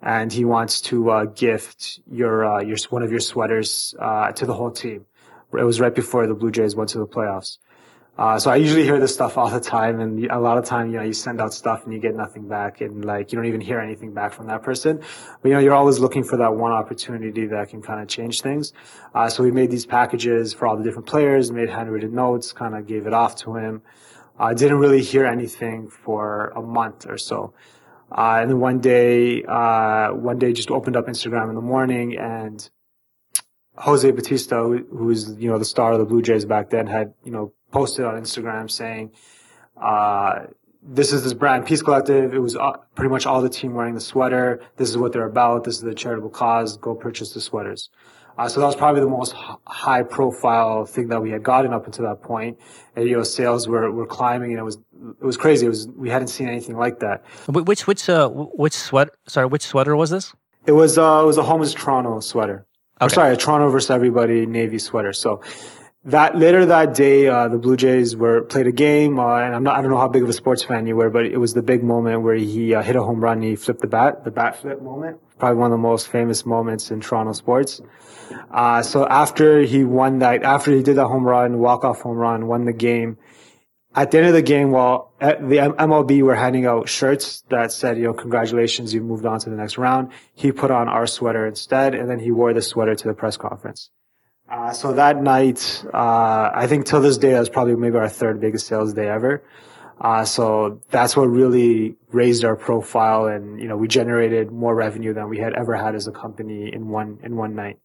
[0.00, 4.46] and he wants to, uh, gift your, uh, your, one of your sweaters, uh, to
[4.46, 5.06] the whole team.
[5.58, 7.58] It was right before the Blue Jays went to the playoffs.
[8.20, 10.90] Uh, so I usually hear this stuff all the time, and a lot of time,
[10.90, 13.46] you know, you send out stuff and you get nothing back, and like you don't
[13.46, 14.98] even hear anything back from that person.
[15.40, 18.42] But you know, you're always looking for that one opportunity that can kind of change
[18.42, 18.74] things.
[19.14, 22.74] Uh, so we made these packages for all the different players, made handwritten notes, kind
[22.74, 23.80] of gave it off to him.
[24.38, 27.54] I uh, didn't really hear anything for a month or so.
[28.12, 32.18] Uh, and then one day, uh, one day just opened up Instagram in the morning
[32.18, 32.68] and
[33.80, 37.14] Jose Bautista, who, was you know, the star of the Blue Jays back then had,
[37.24, 39.10] you know, posted on Instagram saying,
[39.80, 40.40] uh,
[40.82, 42.34] this is this brand, Peace Collective.
[42.34, 44.60] It was uh, pretty much all the team wearing the sweater.
[44.76, 45.64] This is what they're about.
[45.64, 46.76] This is the charitable cause.
[46.76, 47.88] Go purchase the sweaters.
[48.36, 49.34] Uh, so that was probably the most
[49.66, 52.58] high profile thing that we had gotten up until that point.
[52.96, 54.78] And, you know, sales were, were climbing and it was,
[55.20, 55.66] it was crazy.
[55.66, 57.24] It was, we hadn't seen anything like that.
[57.46, 60.34] Which, which, uh, which sweat, sorry, which sweater was this?
[60.66, 62.66] It was, uh, it was a Homes Toronto sweater.
[63.00, 65.12] Or sorry, a Toronto versus everybody Navy sweater.
[65.12, 65.40] So
[66.04, 69.62] that later that day, uh, the Blue Jays were played a game, uh, and I'm
[69.62, 71.52] not, I don't know how big of a sports fan you were, but it was
[71.52, 74.24] the big moment where he uh, hit a home run and he flipped the bat,
[74.24, 75.18] the bat flip moment.
[75.38, 77.80] Probably one of the most famous moments in Toronto sports.
[78.50, 82.16] Uh, so after he won that, after he did that home run, walk off home
[82.16, 83.18] run, won the game.
[83.92, 87.72] At the end of the game, while at the MLB were handing out shirts that
[87.72, 90.12] said, you know, congratulations, you moved on to the next round.
[90.32, 93.36] He put on our sweater instead, and then he wore the sweater to the press
[93.36, 93.90] conference.
[94.48, 98.08] Uh, so that night, uh, I think till this day, that was probably maybe our
[98.08, 99.42] third biggest sales day ever.
[100.00, 105.12] Uh, so that's what really raised our profile and, you know, we generated more revenue
[105.12, 107.78] than we had ever had as a company in one, in one night.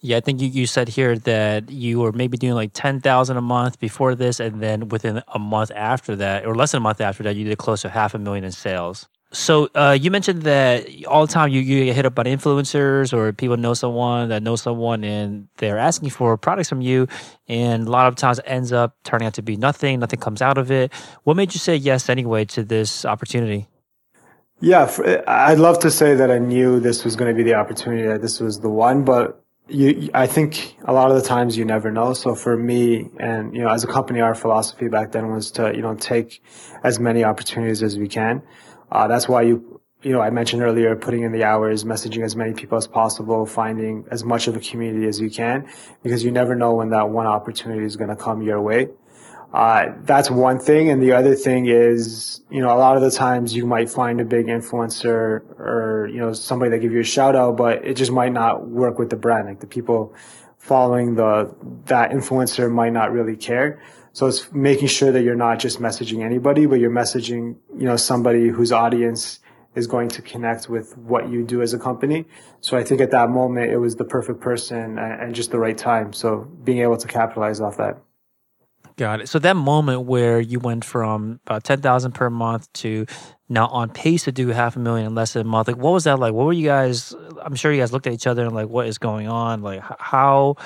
[0.00, 3.40] Yeah, I think you, you said here that you were maybe doing like 10,000 a
[3.40, 4.40] month before this.
[4.40, 7.44] And then within a month after that, or less than a month after that, you
[7.44, 9.08] did close to half a million in sales.
[9.32, 13.12] So uh, you mentioned that all the time you, you get hit up by influencers
[13.12, 17.08] or people know someone that knows someone and they're asking for products from you,
[17.48, 19.98] and a lot of times it ends up turning out to be nothing.
[19.98, 20.92] Nothing comes out of it.
[21.24, 23.66] What made you say yes anyway to this opportunity?
[24.60, 24.90] Yeah,
[25.26, 28.22] I'd love to say that I knew this was going to be the opportunity, that
[28.22, 31.90] this was the one, but you, I think a lot of the times you never
[31.90, 32.12] know.
[32.12, 35.74] So for me and, you know, as a company, our philosophy back then was to,
[35.74, 36.42] you know, take
[36.84, 38.42] as many opportunities as we can.
[38.90, 42.36] Uh, that's why you, you know, I mentioned earlier, putting in the hours, messaging as
[42.36, 45.68] many people as possible, finding as much of a community as you can,
[46.02, 48.88] because you never know when that one opportunity is going to come your way.
[49.52, 50.90] Uh, that's one thing.
[50.90, 54.20] And the other thing is, you know, a lot of the times you might find
[54.20, 57.94] a big influencer or, you know, somebody that give you a shout out, but it
[57.94, 59.48] just might not work with the brand.
[59.48, 60.14] Like the people
[60.58, 61.54] following the,
[61.86, 63.80] that influencer might not really care.
[64.12, 67.96] So it's making sure that you're not just messaging anybody, but you're messaging, you know,
[67.96, 69.40] somebody whose audience
[69.74, 72.24] is going to connect with what you do as a company.
[72.62, 75.76] So I think at that moment, it was the perfect person and just the right
[75.76, 76.14] time.
[76.14, 77.98] So being able to capitalize off that.
[78.96, 79.28] Got it.
[79.28, 83.06] So that moment where you went from about ten thousand per month to
[83.48, 85.92] now on pace to do half a million in less than a month, like what
[85.92, 86.32] was that like?
[86.32, 87.14] What were you guys?
[87.42, 89.60] I'm sure you guys looked at each other and like, what is going on?
[89.60, 90.56] Like how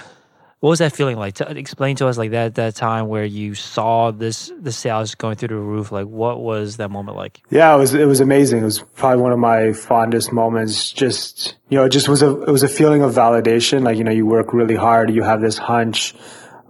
[0.61, 1.35] what was that feeling like?
[1.37, 5.37] To explain to us like that that time where you saw this the sales going
[5.37, 5.91] through the roof.
[5.91, 7.41] Like what was that moment like?
[7.51, 8.61] Yeah, it was it was amazing.
[8.61, 10.93] It was probably one of my fondest moments.
[10.93, 13.83] Just you know, it just was a it was a feeling of validation.
[13.83, 16.15] Like you know, you work really hard, you have this hunch.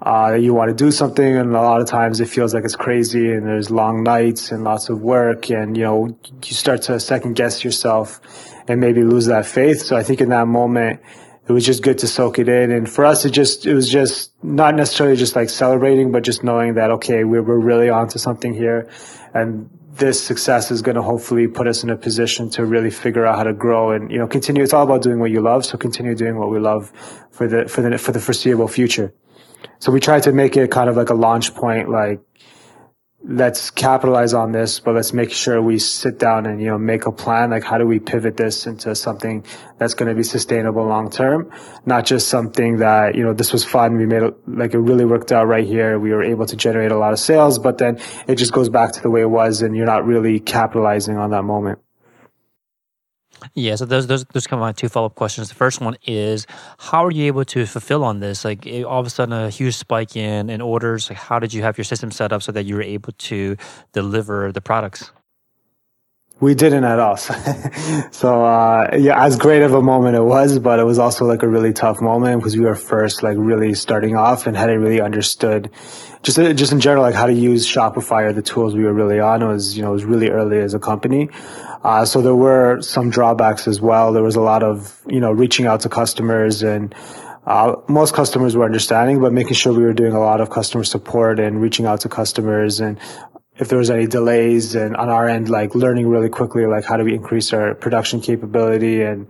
[0.03, 2.77] Uh, you want to do something and a lot of times it feels like it's
[2.77, 6.99] crazy and there's long nights and lots of work and you know you start to
[6.99, 8.19] second guess yourself
[8.67, 10.99] and maybe lose that faith so i think in that moment
[11.51, 12.71] it was just good to soak it in.
[12.71, 16.45] And for us, it just, it was just not necessarily just like celebrating, but just
[16.45, 18.89] knowing that, okay, we're, we're really onto something here.
[19.35, 23.27] And this success is going to hopefully put us in a position to really figure
[23.27, 24.63] out how to grow and, you know, continue.
[24.63, 25.67] It's all about doing what you love.
[25.67, 26.93] So continue doing what we love
[27.33, 29.13] for the, for the, for the foreseeable future.
[29.79, 32.21] So we try to make it kind of like a launch point, like,
[33.23, 37.07] let's capitalize on this, but let's make sure we sit down and, you know, make
[37.07, 37.51] a plan.
[37.51, 39.45] Like, how do we pivot this into something
[39.79, 41.51] that's going to be sustainable long term?
[41.85, 43.97] Not just something that, you know, this was fun.
[43.97, 45.99] We made it, like, it really worked out right here.
[45.99, 48.93] We were able to generate a lot of sales, but then it just goes back
[48.93, 51.79] to the way it was and you're not really capitalizing on that moment.
[53.55, 55.49] Yeah, so those those those come my two follow up questions.
[55.49, 56.47] The first one is
[56.79, 58.45] how are you able to fulfill on this?
[58.45, 61.11] Like all of a sudden a huge spike in in orders.
[61.11, 63.57] Like how did you have your system set up so that you were able to
[63.93, 65.11] deliver the products?
[66.41, 67.17] We didn't at all.
[68.11, 71.43] so uh, yeah, as great of a moment it was, but it was also like
[71.43, 75.01] a really tough moment because we were first like really starting off and hadn't really
[75.01, 75.71] understood
[76.23, 79.21] just just in general like how to use Shopify or the tools we were really
[79.21, 79.43] on.
[79.43, 81.29] It was you know it was really early as a company.
[81.83, 84.13] Uh, so there were some drawbacks as well.
[84.13, 86.95] There was a lot of, you know, reaching out to customers and,
[87.47, 90.85] uh, most customers were understanding, but making sure we were doing a lot of customer
[90.85, 92.99] support and reaching out to customers and
[93.61, 96.97] if there was any delays and on our end, like learning really quickly, like how
[96.97, 99.03] do we increase our production capability?
[99.03, 99.29] And,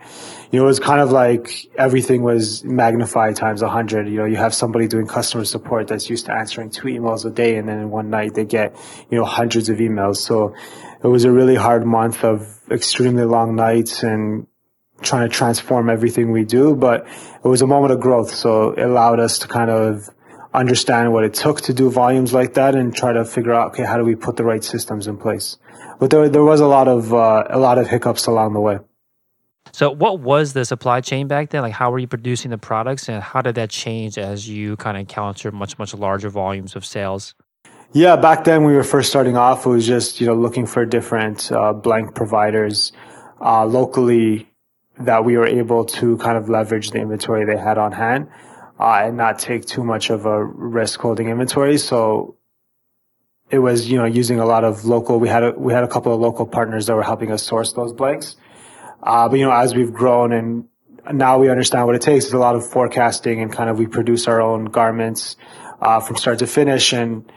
[0.53, 4.09] you know, it was kind of like everything was magnified times a hundred.
[4.09, 7.31] You know, you have somebody doing customer support that's used to answering two emails a
[7.31, 7.57] day.
[7.57, 8.77] And then in one night they get,
[9.11, 10.19] you know, hundreds of emails.
[10.19, 10.55] So
[11.03, 14.47] it was a really hard month of extremely long nights and
[15.03, 17.07] trying to transform everything we do, but
[17.43, 18.33] it was a moment of growth.
[18.33, 20.09] So it allowed us to kind of
[20.53, 23.85] understand what it took to do volumes like that and try to figure out, okay,
[23.85, 25.59] how do we put the right systems in place?
[25.99, 28.79] But there, there was a lot of, uh, a lot of hiccups along the way.
[29.73, 31.63] So, what was the supply chain back then?
[31.63, 34.97] Like, how were you producing the products, and how did that change as you kind
[34.97, 37.35] of encountered much, much larger volumes of sales?
[37.93, 39.67] Yeah, back then we were first starting off.
[39.67, 42.93] It was just you know looking for different uh, blank providers
[43.41, 44.49] uh, locally
[44.99, 48.29] that we were able to kind of leverage the inventory they had on hand
[48.81, 51.79] uh, and not take too much of a risk holding inventory.
[51.79, 52.37] So
[53.51, 55.21] it was you know using a lot of local.
[55.21, 57.73] We had a, we had a couple of local partners that were helping us source
[57.75, 58.37] those blanks.
[59.03, 60.67] Uh, but you know as we've grown and
[61.13, 62.27] now we understand what it takes.
[62.27, 65.37] It's a lot of forecasting and kind of we produce our own garments
[65.81, 67.31] uh, from start to finish and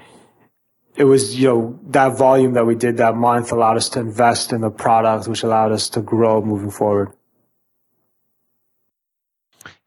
[0.95, 4.53] it was, you know, that volume that we did that month allowed us to invest
[4.53, 7.11] in the product, which allowed us to grow moving forward.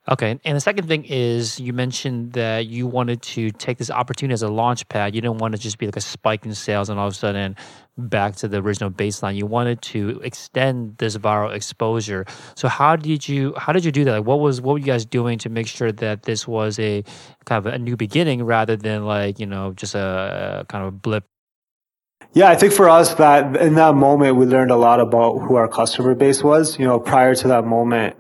[0.09, 0.39] Okay.
[0.45, 4.43] And the second thing is you mentioned that you wanted to take this opportunity as
[4.43, 5.17] a launch pad.
[5.17, 7.17] You didn't want to just be like a spike in sales and all of a
[7.17, 7.57] sudden
[7.99, 9.37] back to the original baseline.
[9.37, 12.25] You wanted to extend this viral exposure.
[12.55, 14.13] So how did you how did you do that?
[14.19, 17.03] Like what was what were you guys doing to make sure that this was a
[17.45, 20.89] kind of a new beginning rather than like, you know, just a, a kind of
[20.89, 21.25] a blip
[22.33, 25.55] yeah, I think for us that in that moment we learned a lot about who
[25.55, 26.79] our customer base was.
[26.79, 28.17] You know, prior to that moment,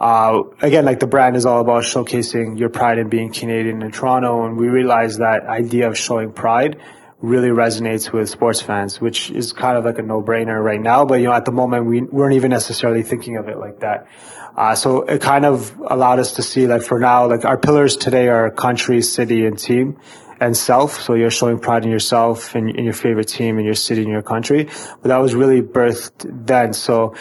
[0.00, 3.92] uh, again, like the brand is all about showcasing your pride in being Canadian in
[3.92, 4.46] Toronto.
[4.46, 6.80] And we realized that idea of showing pride
[7.20, 11.04] really resonates with sports fans, which is kind of like a no-brainer right now.
[11.04, 14.08] But, you know, at the moment, we weren't even necessarily thinking of it like that.
[14.56, 17.96] Uh, so it kind of allowed us to see like for now, like our pillars
[17.96, 19.98] today are country, city, and team
[20.40, 21.00] and self.
[21.02, 24.10] So you're showing pride in yourself and in your favorite team and your city and
[24.10, 24.64] your country.
[25.02, 26.72] But that was really birthed then.
[26.72, 27.14] So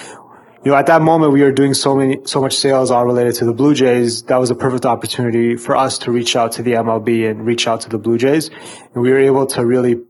[0.64, 3.36] you know, at that moment we were doing so many, so much sales all related
[3.36, 4.24] to the Blue Jays.
[4.24, 7.68] That was a perfect opportunity for us to reach out to the MLB and reach
[7.68, 8.50] out to the Blue Jays.
[8.94, 10.02] And we were able to really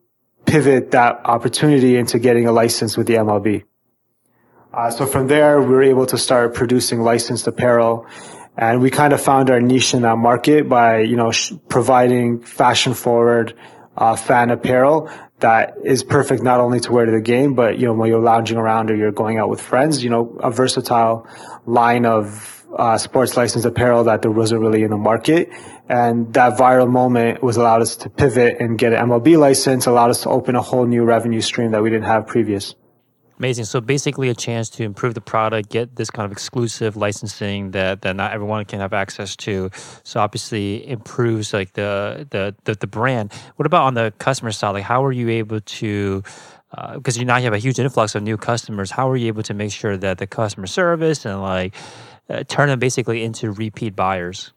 [0.46, 3.64] pivot that opportunity into getting a license with the MLB.
[4.74, 8.08] Uh, so from there, we were able to start producing licensed apparel
[8.58, 12.42] and we kind of found our niche in that market by, you know, sh- providing
[12.42, 13.56] fashion forward,
[13.96, 17.86] uh, fan apparel that is perfect not only to wear to the game, but you
[17.86, 20.04] know when you're lounging around or you're going out with friends.
[20.04, 21.28] You know, a versatile
[21.66, 25.50] line of uh, sports licensed apparel that there wasn't really in the market,
[25.88, 30.10] and that viral moment was allowed us to pivot and get an MLB license, allowed
[30.10, 32.76] us to open a whole new revenue stream that we didn't have previous.
[33.40, 33.66] Amazing.
[33.66, 38.02] So basically, a chance to improve the product, get this kind of exclusive licensing that,
[38.02, 39.70] that not everyone can have access to.
[40.04, 43.32] So obviously, improves like the, the the the brand.
[43.56, 44.72] What about on the customer side?
[44.72, 46.22] Like, how are you able to?
[46.94, 48.92] Because uh, you now have a huge influx of new customers.
[48.92, 51.74] How are you able to make sure that the customer service and like
[52.30, 54.52] uh, turn them basically into repeat buyers?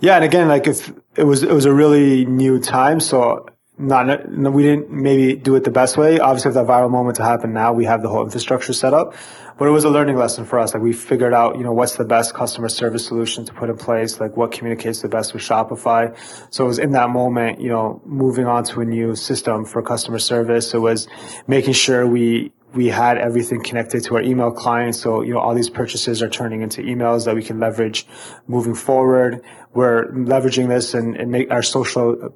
[0.00, 3.46] Yeah, and again, like if it was it was a really new time, so
[3.80, 6.18] not we didn't maybe do it the best way.
[6.18, 9.14] Obviously, if that viral moment to happen now, we have the whole infrastructure set up.
[9.60, 10.72] But it was a learning lesson for us.
[10.72, 13.76] Like we figured out, you know, what's the best customer service solution to put in
[13.76, 16.16] place, like what communicates the best with Shopify.
[16.48, 19.82] So it was in that moment, you know, moving on to a new system for
[19.82, 20.72] customer service.
[20.72, 21.08] It was
[21.46, 24.94] making sure we we had everything connected to our email client.
[24.94, 28.06] So, you know, all these purchases are turning into emails that we can leverage
[28.46, 29.42] moving forward.
[29.74, 32.32] We're leveraging this and, and make our social,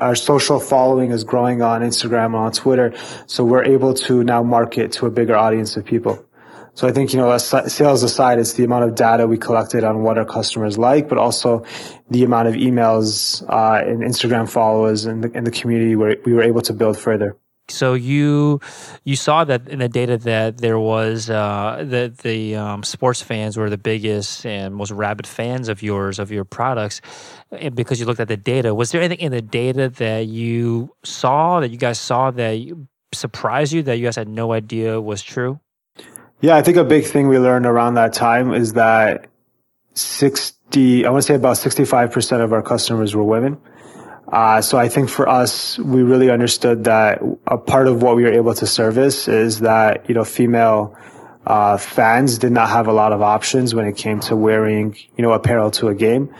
[0.00, 2.92] our social following is growing on Instagram and on Twitter.
[3.26, 6.27] So we're able to now market to a bigger audience of people.
[6.78, 10.04] So I think, you know, sales aside, it's the amount of data we collected on
[10.04, 11.64] what our customers like, but also
[12.08, 16.32] the amount of emails, uh, and Instagram followers and the, and the community where we
[16.32, 17.36] were able to build further.
[17.68, 18.60] So you
[19.02, 23.56] you saw that in the data that there was uh, that the um, sports fans
[23.56, 27.00] were the biggest and most rabid fans of yours of your products,
[27.50, 28.72] and because you looked at the data.
[28.72, 33.72] Was there anything in the data that you saw that you guys saw that surprised
[33.72, 35.58] you that you guys had no idea was true?
[36.40, 39.26] Yeah, I think a big thing we learned around that time is that
[39.94, 43.58] sixty, I want to say about sixty-five percent of our customers were women.
[44.32, 48.22] Uh, so I think for us, we really understood that a part of what we
[48.22, 50.94] were able to service is that, you know, female,
[51.46, 55.22] uh, fans did not have a lot of options when it came to wearing, you
[55.22, 56.32] know, apparel to a game.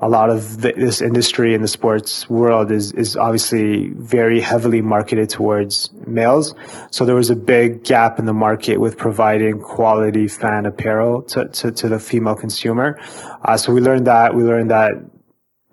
[0.00, 4.82] A lot of the, this industry in the sports world is, is obviously very heavily
[4.82, 6.54] marketed towards males.
[6.90, 11.48] So there was a big gap in the market with providing quality fan apparel to,
[11.48, 12.98] to, to the female consumer.
[13.42, 14.92] Uh, so we learned that, we learned that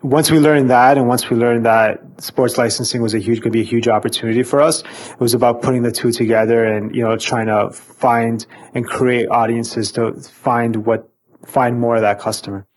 [0.03, 3.49] once we learned that and once we learned that sports licensing was a huge to
[3.49, 7.01] be a huge opportunity for us it was about putting the two together and you
[7.01, 8.45] know trying to find
[8.75, 11.09] and create audiences to find what
[11.45, 12.67] find more of that customer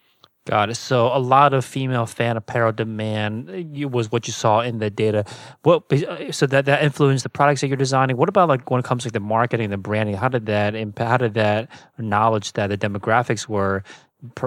[0.46, 0.76] Got it.
[0.76, 4.90] So a lot of female fan apparel demand uh, was what you saw in the
[4.90, 5.24] data.
[5.64, 8.16] What uh, so that that influenced the products that you're designing.
[8.16, 10.14] What about like when it comes to the marketing, the branding?
[10.14, 11.10] How did that impact?
[11.10, 11.68] How did that
[11.98, 13.82] knowledge that the demographics were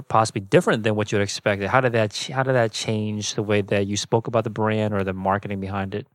[0.07, 1.67] possibly different than what you expected?
[1.67, 4.93] How did that how did that change the way that you spoke about the brand
[4.93, 6.07] or the marketing behind it?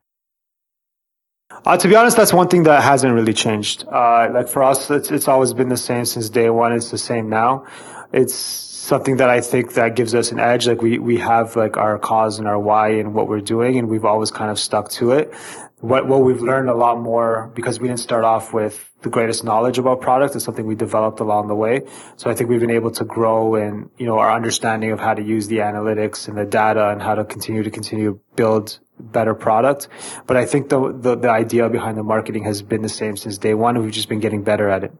[1.66, 3.84] Uh, to be honest, that's one thing that hasn't really changed.
[3.86, 6.72] Uh, like for us, it's, it's always been the same since day one.
[6.72, 7.66] It's the same now.
[8.14, 10.66] It's something that I think that gives us an edge.
[10.66, 13.88] Like we, we have like our cause and our why and what we're doing and
[13.88, 15.32] we've always kind of stuck to it.
[15.80, 19.42] What, what we've learned a lot more because we didn't start off with the greatest
[19.42, 20.36] knowledge about product.
[20.36, 21.86] is something we developed along the way.
[22.16, 25.14] So I think we've been able to grow and, you know, our understanding of how
[25.14, 29.34] to use the analytics and the data and how to continue to continue build better
[29.34, 29.88] product.
[30.26, 33.38] But I think the, the, the idea behind the marketing has been the same since
[33.38, 33.82] day one.
[33.82, 34.92] We've just been getting better at it.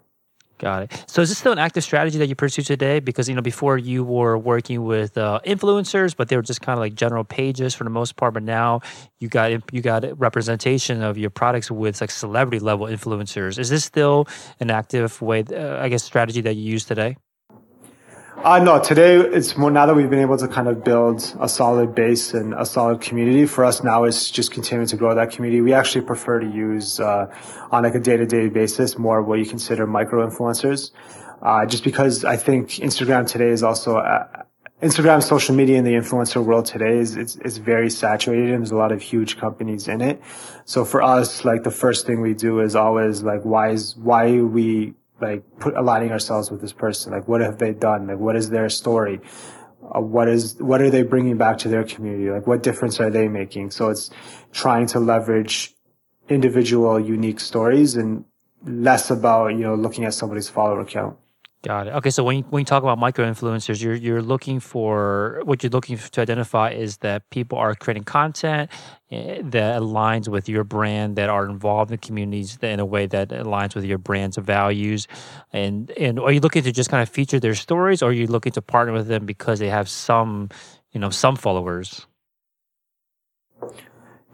[0.59, 1.05] Got it.
[1.09, 3.01] So is this still an active strategy that you pursue today?
[3.01, 6.79] Because you know before you were working with uh, influencers, but they were just kind
[6.79, 8.35] of like general pages for the most part.
[8.35, 8.81] But now
[9.19, 13.59] you got you got representation of your products with like celebrity level influencers.
[13.59, 14.29] Is this still
[14.61, 15.43] an active way?
[15.43, 17.17] Uh, I guess strategy that you use today?
[18.45, 21.49] Uh, no, today it's more now that we've been able to kind of build a
[21.49, 23.47] solid base and a solid community.
[23.47, 25.63] For us now, it's just continuing to grow that community.
[25.63, 27.35] We actually prefer to use uh,
[27.73, 30.91] on like a day to day basis more what you consider micro influencers,
[31.41, 33.97] uh, just because I think Instagram today is also.
[33.97, 34.43] Uh,
[34.83, 38.73] Instagram, social media, in the influencer world today is it's, it's very saturated and there's
[38.73, 40.21] a lot of huge companies in it.
[40.67, 44.43] So for us, like the first thing we do is always like, why is, why
[44.43, 47.13] we like put aligning ourselves with this person?
[47.13, 48.07] Like what have they done?
[48.07, 49.21] Like what is their story?
[49.83, 52.31] Uh, what is what are they bringing back to their community?
[52.31, 53.71] Like what difference are they making?
[53.71, 54.11] So it's
[54.53, 55.75] trying to leverage
[56.29, 58.25] individual unique stories and
[58.65, 61.19] less about you know looking at somebody's follower count
[61.65, 61.95] Got it.
[61.95, 65.63] Okay, so when you, when you talk about micro influencers, you're you're looking for what
[65.63, 68.71] you're looking to identify is that people are creating content
[69.11, 73.31] eh, that aligns with your brand, that are involved in communities in a way that
[73.31, 75.09] aligns with your brand's values,
[75.55, 78.27] and and are you looking to just kind of feature their stories, or are you
[78.27, 80.51] looking to partner with them because they have some,
[80.93, 82.07] you know, some followers?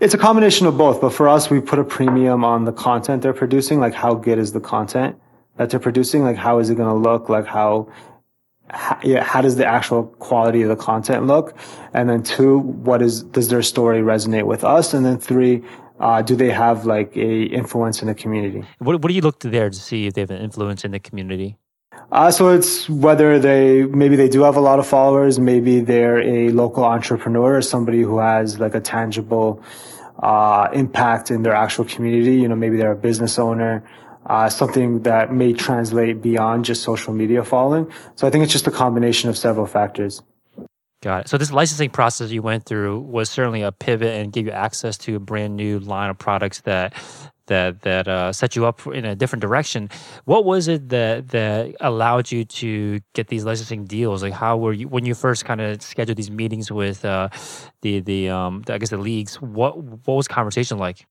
[0.00, 3.22] It's a combination of both, but for us, we put a premium on the content
[3.22, 5.16] they're producing, like how good is the content
[5.60, 6.22] that they're producing?
[6.24, 7.28] Like, how is it going to look?
[7.28, 7.92] Like, how,
[8.70, 11.54] how, yeah, how does the actual quality of the content look?
[11.92, 14.94] And then two, what is, does their story resonate with us?
[14.94, 15.62] And then three,
[15.98, 18.64] uh, do they have like a influence in the community?
[18.78, 20.92] What, what do you look to there to see if they have an influence in
[20.92, 21.58] the community?
[22.10, 26.22] Uh, so it's whether they maybe they do have a lot of followers, maybe they're
[26.22, 29.62] a local entrepreneur or somebody who has like a tangible
[30.22, 32.36] uh, impact in their actual community.
[32.36, 33.84] You know, maybe they're a business owner
[34.26, 37.90] uh, something that may translate beyond just social media following.
[38.16, 40.22] So I think it's just a combination of several factors.
[41.02, 41.28] Got it.
[41.28, 44.98] So this licensing process you went through was certainly a pivot and gave you access
[44.98, 46.92] to a brand new line of products that
[47.46, 49.90] that that uh, set you up in a different direction.
[50.24, 54.22] What was it that that allowed you to get these licensing deals?
[54.22, 57.30] Like how were you when you first kind of scheduled these meetings with uh,
[57.80, 59.40] the the um, I guess the leagues?
[59.40, 61.06] What what was conversation like?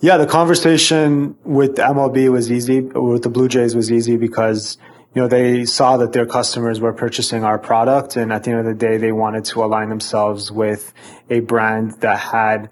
[0.00, 4.76] Yeah, the conversation with MLB was easy, with the Blue Jays was easy because,
[5.14, 8.16] you know, they saw that their customers were purchasing our product.
[8.16, 10.92] And at the end of the day, they wanted to align themselves with
[11.30, 12.68] a brand that had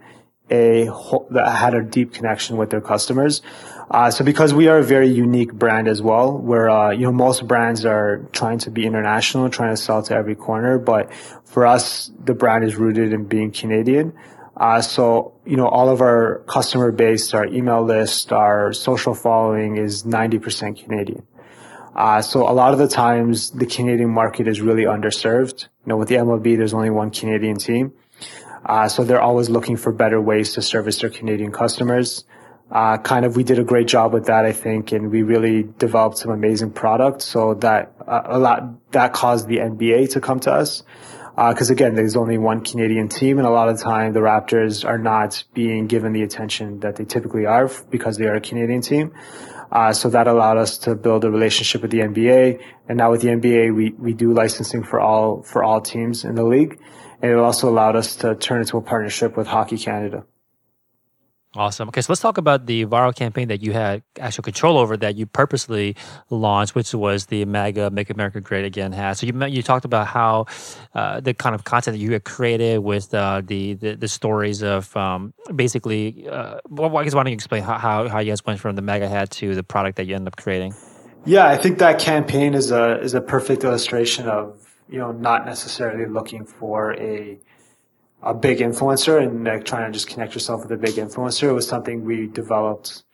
[0.50, 0.90] a,
[1.30, 3.40] that had a deep connection with their customers.
[3.90, 7.12] Uh, so because we are a very unique brand as well, where, uh, you know,
[7.12, 10.78] most brands are trying to be international, trying to sell to every corner.
[10.78, 11.10] But
[11.44, 14.12] for us, the brand is rooted in being Canadian.
[14.56, 19.76] Uh, so, you know, all of our customer base, our email list, our social following
[19.76, 21.26] is 90% Canadian.
[21.94, 25.62] Uh, so a lot of the times the Canadian market is really underserved.
[25.62, 27.92] You know, with the MLB, there's only one Canadian team.
[28.64, 32.24] Uh, so they're always looking for better ways to service their Canadian customers.
[32.70, 35.64] Uh, kind of, we did a great job with that, I think, and we really
[35.78, 37.24] developed some amazing products.
[37.24, 40.82] So that uh, a lot that caused the NBA to come to us
[41.36, 44.20] because uh, again, there's only one Canadian team, and a lot of the time the
[44.20, 48.40] Raptors are not being given the attention that they typically are because they are a
[48.40, 49.12] Canadian team.
[49.72, 53.22] Uh, so that allowed us to build a relationship with the NBA, and now with
[53.22, 56.78] the NBA, we we do licensing for all for all teams in the league,
[57.20, 60.24] and it also allowed us to turn into a partnership with Hockey Canada.
[61.56, 61.88] Awesome.
[61.88, 65.16] Okay, so let's talk about the viral campaign that you had actual control over that
[65.16, 65.94] you purposely
[66.30, 69.18] launched, which was the MAGA Make America Great Again hat.
[69.18, 70.46] So you you talked about how
[70.94, 74.62] uh, the kind of content that you had created with uh, the, the, the stories
[74.62, 76.26] of um, basically.
[76.28, 78.74] Uh, well, I guess why don't you explain how, how how you guys went from
[78.74, 80.74] the MAGA hat to the product that you ended up creating?
[81.24, 85.46] Yeah, I think that campaign is a is a perfect illustration of you know, not
[85.46, 87.38] necessarily looking for a
[88.24, 91.48] a big influencer and trying to just connect yourself with a big influencer.
[91.48, 93.04] It was something we developed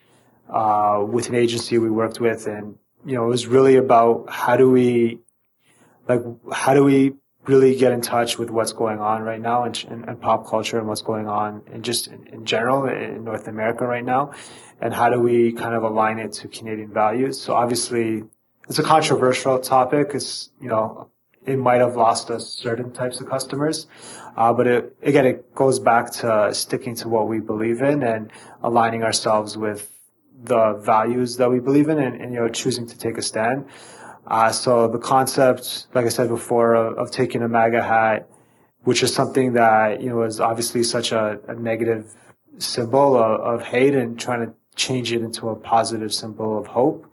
[0.48, 4.56] uh, with an agency we worked with, and you know, it was really about how
[4.56, 5.18] do we
[6.08, 7.14] like how do we
[7.46, 10.78] really get in touch with what's going on right now in, in, in pop culture
[10.78, 14.32] and what's going on and just in, in, general in North America right now,
[14.80, 17.40] and how do we kind of align it to Canadian values?
[17.40, 18.22] So obviously,
[18.68, 20.12] it's a controversial topic.
[20.14, 21.10] It's you know
[21.46, 23.86] it might have lost us certain types of customers.
[24.36, 28.30] Uh, but it, again, it goes back to sticking to what we believe in and
[28.62, 29.90] aligning ourselves with
[30.42, 33.66] the values that we believe in and, and you know, choosing to take a stand.
[34.26, 38.28] Uh, so the concept, like I said before, of, of, taking a MAGA hat,
[38.84, 42.14] which is something that, you know, is obviously such a, a negative
[42.58, 47.06] symbol of, of hate and trying to change it into a positive symbol of hope.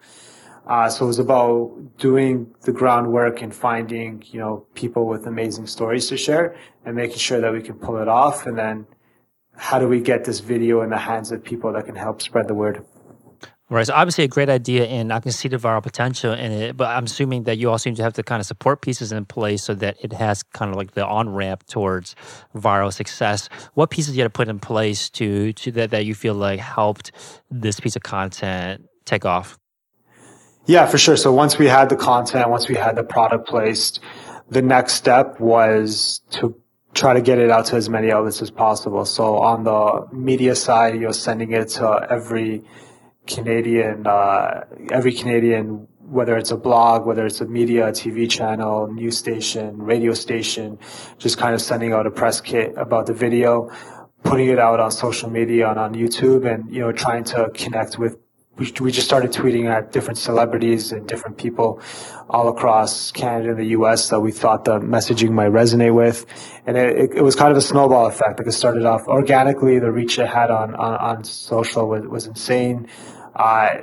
[0.68, 5.66] Uh, so it was about doing the groundwork and finding, you know, people with amazing
[5.66, 8.46] stories to share and making sure that we can pull it off.
[8.46, 8.86] And then
[9.56, 12.50] how do we get this video in the hands of people that can help spread
[12.50, 12.86] the word?
[13.70, 13.86] Right.
[13.86, 16.88] So obviously a great idea and I can see the viral potential in it, but
[16.88, 19.64] I'm assuming that you also need to have the kind of support pieces in place
[19.64, 22.16] so that it has kind of like the on ramp towards
[22.56, 23.50] viral success.
[23.74, 26.62] What pieces you had to put in place to to that, that you feel like
[26.62, 27.12] helped
[27.52, 29.58] this piece of content take off?
[30.68, 31.16] Yeah, for sure.
[31.16, 34.02] So once we had the content, once we had the product placed,
[34.50, 36.62] the next step was to
[36.94, 39.06] try to get it out to as many outlets as possible.
[39.06, 42.64] So on the media side, you're sending it to every
[43.28, 49.18] Canadian, uh, every Canadian, whether it's a blog, whether it's a media, TV channel, news
[49.18, 50.80] station, radio station,
[51.18, 53.72] just kind of sending out a press kit about the video,
[54.24, 57.98] putting it out on social media and on YouTube and, you know, trying to connect
[57.98, 58.18] with
[58.58, 61.82] we, we just started tweeting at different celebrities and different people
[62.30, 66.26] all across Canada and the US that we thought the messaging might resonate with.
[66.66, 68.40] And it, it, was kind of a snowball effect.
[68.40, 69.80] Like it started off organically.
[69.80, 72.88] The reach it had on, on, on social was, was insane.
[73.36, 73.82] Uh,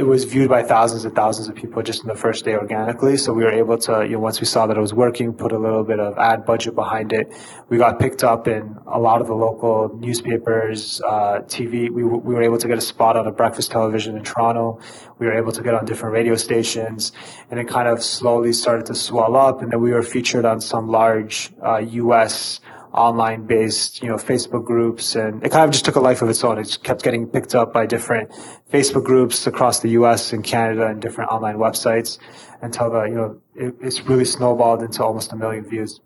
[0.00, 3.18] it was viewed by thousands and thousands of people just in the first day organically.
[3.18, 5.52] So we were able to, you know, once we saw that it was working, put
[5.52, 7.30] a little bit of ad budget behind it.
[7.68, 11.90] We got picked up in a lot of the local newspapers, uh, TV.
[11.90, 14.80] We, we were able to get a spot on a breakfast television in Toronto.
[15.18, 17.12] We were able to get on different radio stations
[17.50, 19.60] and it kind of slowly started to swell up.
[19.60, 22.60] And then we were featured on some large, uh, U.S
[22.92, 26.28] online based, you know, Facebook groups and it kind of just took a life of
[26.28, 26.58] its own.
[26.58, 28.30] It just kept getting picked up by different
[28.72, 32.18] Facebook groups across the US and Canada and different online websites
[32.62, 36.00] until the, you know, it, it's really snowballed into almost a million views.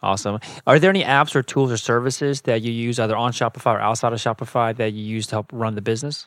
[0.00, 0.38] Awesome.
[0.66, 3.80] Are there any apps or tools or services that you use either on Shopify or
[3.80, 6.26] outside of Shopify that you use to help run the business?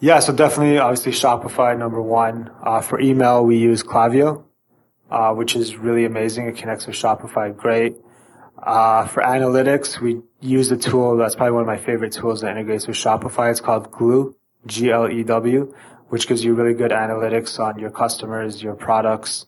[0.00, 2.50] Yeah, so definitely, obviously, Shopify number one.
[2.62, 4.44] Uh, for email, we use Klaviyo,
[5.10, 6.48] uh, which is really amazing.
[6.48, 7.96] It connects with Shopify great.
[8.64, 12.50] Uh, for analytics, we use a tool that's probably one of my favorite tools that
[12.50, 13.50] integrates with Shopify.
[13.50, 14.34] It's called Glew,
[14.66, 15.74] G-L-E-W,
[16.08, 19.44] which gives you really good analytics on your customers, your products.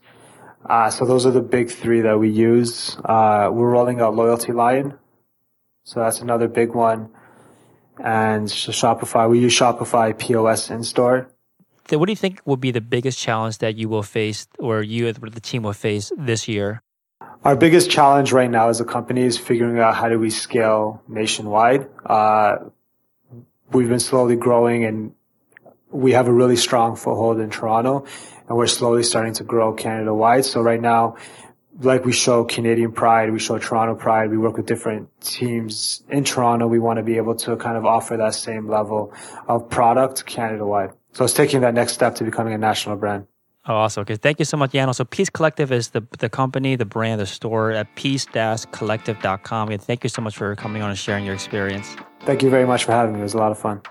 [0.69, 2.99] Uh, so those are the big three that we use.
[3.07, 4.99] Uh, we're rolling out Loyalty Lion.
[5.85, 7.09] So that's another big one.
[7.99, 11.31] And Shopify, we use Shopify POS in store.
[11.89, 15.11] What do you think will be the biggest challenge that you will face or you
[15.11, 16.83] the team will face this year?
[17.45, 21.03] Our biggest challenge right now as a company is figuring out how do we scale
[21.07, 21.89] nationwide.
[22.05, 22.57] Uh,
[23.73, 25.13] we've been slowly growing and
[25.91, 28.05] we have a really strong foothold in Toronto
[28.49, 30.45] and we're slowly starting to grow Canada wide.
[30.45, 31.17] So right now,
[31.81, 36.25] like we show Canadian pride, we show Toronto pride, we work with different teams in
[36.25, 36.67] Toronto.
[36.67, 39.13] We want to be able to kind of offer that same level
[39.47, 40.93] of product Canada wide.
[41.13, 43.27] So it's taking that next step to becoming a national brand.
[43.69, 44.03] Oh, awesome.
[44.03, 44.17] Okay.
[44.17, 44.95] Thank you so much, Yanal.
[44.95, 49.69] So Peace Collective is the, the company, the brand, the store at peace-collective.com.
[49.71, 51.97] And thank you so much for coming on and sharing your experience.
[52.21, 53.21] Thank you very much for having me.
[53.21, 53.83] It was a lot of fun.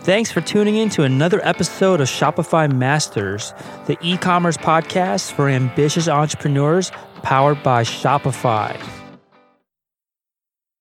[0.00, 3.54] Thanks for tuning in to another episode of Shopify Masters,
[3.86, 8.78] the e-commerce podcast for ambitious entrepreneurs powered by Shopify.